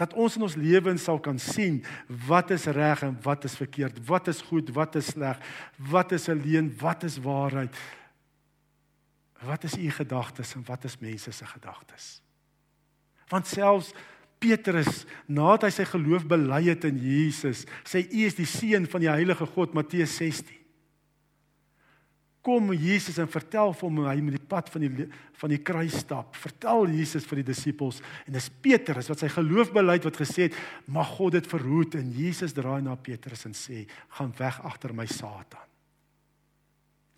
Dat 0.00 0.14
ons 0.14 0.36
in 0.36 0.42
ons 0.42 0.54
lewens 0.56 1.04
sal 1.04 1.20
kan 1.20 1.38
sien 1.38 1.82
wat 2.28 2.50
is 2.50 2.64
reg 2.64 3.02
en 3.02 3.16
wat 3.22 3.44
is 3.44 3.56
verkeerd, 3.56 4.00
wat 4.06 4.28
is 4.28 4.40
goed, 4.48 4.70
wat 4.74 4.96
is 4.96 5.12
sleg, 5.12 5.38
wat 5.90 6.12
is 6.12 6.28
'n 6.28 6.40
leuen, 6.40 6.72
wat 6.78 7.02
is 7.02 7.18
waarheid. 7.18 7.76
Wat 9.42 9.64
is 9.64 9.76
u 9.76 9.90
gedagtes 9.90 10.54
en 10.54 10.64
wat 10.64 10.84
is 10.84 10.98
mense 10.98 11.32
se 11.32 11.46
gedagtes? 11.46 12.22
Want 13.28 13.46
selfs 13.46 13.92
Petrus 14.38 15.04
nadat 15.26 15.62
hy 15.62 15.70
sy 15.70 15.84
geloof 15.84 16.26
bely 16.26 16.62
het 16.66 16.84
in 16.84 16.98
Jesus, 16.98 17.66
sê 17.84 18.02
u 18.02 18.24
is 18.26 18.34
die 18.34 18.46
seun 18.46 18.86
van 18.86 19.00
die 19.00 19.10
heilige 19.10 19.46
God 19.46 19.74
Matteus 19.74 20.16
16. 20.16 20.61
Kom 22.42 22.72
Jesus 22.74 23.20
en 23.22 23.30
vertel 23.30 23.70
vir 23.76 23.86
hom 23.86 24.00
hy 24.08 24.16
met 24.24 24.34
die 24.34 24.48
pad 24.50 24.70
van 24.72 24.82
die 24.82 25.06
van 25.42 25.50
die 25.50 25.60
kruis 25.62 26.00
stap. 26.02 26.36
Vertel 26.38 26.90
Jesus 26.94 27.26
vir 27.26 27.40
die 27.40 27.48
disippels 27.50 28.00
en 28.26 28.34
dis 28.34 28.48
Petrus 28.62 29.10
wat 29.10 29.22
sy 29.22 29.30
geloof 29.30 29.70
bely 29.74 29.98
het 29.98 30.06
wat 30.06 30.18
gesê 30.22 30.48
het 30.48 30.58
mag 30.90 31.14
God 31.18 31.36
dit 31.38 31.50
verhoed 31.50 31.94
en 31.98 32.10
Jesus 32.14 32.54
draai 32.54 32.82
na 32.82 32.96
Petrus 32.98 33.46
en 33.46 33.54
sê 33.58 33.84
gaan 34.18 34.34
weg 34.38 34.58
agter 34.66 34.94
my 34.94 35.06
Satan. 35.10 35.68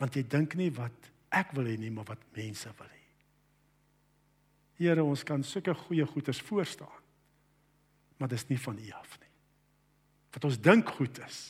Want 0.01 0.17
jy 0.17 0.25
dink 0.29 0.57
nie 0.61 0.71
wat 0.77 1.11
ek 1.35 1.55
wil 1.57 1.67
hê 1.69 1.79
nie, 1.81 1.91
maar 1.91 2.07
wat 2.09 2.21
mense 2.37 2.69
wil 2.79 2.91
hê. 2.91 3.01
Here, 4.79 5.05
ons 5.07 5.23
kan 5.27 5.43
sulke 5.47 5.75
goeie 5.87 6.07
goeders 6.07 6.41
voorstaan 6.43 7.05
maar 8.17 8.29
dis 8.29 8.47
nie 8.47 8.61
van 8.61 8.79
U 8.79 8.91
af 8.91 9.19
nie. 9.21 9.33
Wat 10.35 10.45
ons 10.49 10.61
dink 10.61 10.89
goed 10.97 11.19
is, 11.27 11.41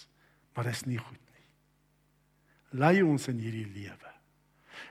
maar 0.55 0.66
dis 0.68 0.85
nie 0.89 0.99
goed. 0.99 1.24
Lei 2.75 3.03
ons 3.03 3.29
in 3.31 3.39
hierdie 3.43 3.68
lewe. 3.70 4.12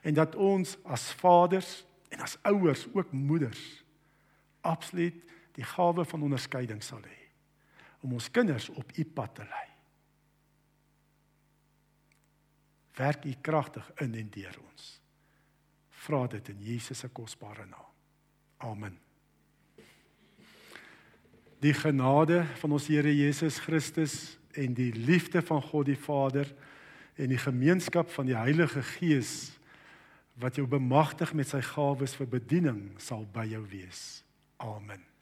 En 0.03 0.15
dat 0.15 0.35
ons 0.39 0.75
as 0.83 1.09
vaders 1.19 1.83
en 2.13 2.23
as 2.23 2.37
ouers, 2.47 2.85
ook 2.93 3.11
moeders, 3.11 3.61
absoluut 4.61 5.19
die 5.57 5.65
gawe 5.67 6.05
van 6.07 6.25
onderskeiding 6.29 6.81
sal 6.83 7.03
hê 7.03 7.19
om 8.03 8.17
ons 8.17 8.27
kinders 8.35 8.67
op 8.75 8.89
U 8.99 9.03
pad 9.15 9.35
te 9.37 9.45
lei. 9.47 9.67
Werk 12.99 13.23
U 13.23 13.35
kragtig 13.41 13.87
in 14.03 14.17
en 14.19 14.27
deur 14.33 14.59
ons. 14.59 14.89
Vra 16.03 16.25
dit 16.35 16.51
in 16.51 16.67
Jesus 16.67 16.99
se 17.05 17.11
kosbare 17.15 17.63
naam. 17.63 17.87
Amen 18.67 18.99
die 21.63 21.73
genade 21.73 22.43
van 22.59 22.75
ons 22.75 22.89
Here 22.91 23.11
Jesus 23.15 23.61
Christus 23.63 24.35
en 24.59 24.75
die 24.75 24.91
liefde 24.91 25.41
van 25.45 25.61
God 25.63 25.87
die 25.87 25.99
Vader 25.99 26.49
en 27.15 27.29
die 27.29 27.41
gemeenskap 27.41 28.09
van 28.15 28.29
die 28.29 28.37
Heilige 28.37 28.81
Gees 28.95 29.51
wat 30.41 30.57
jou 30.57 30.65
bemagtig 30.67 31.33
met 31.37 31.51
sy 31.51 31.61
gawes 31.61 32.15
vir 32.17 32.29
bediening 32.39 32.85
sal 32.97 33.27
by 33.33 33.45
jou 33.51 33.61
wees. 33.69 34.23
Amen. 34.57 35.12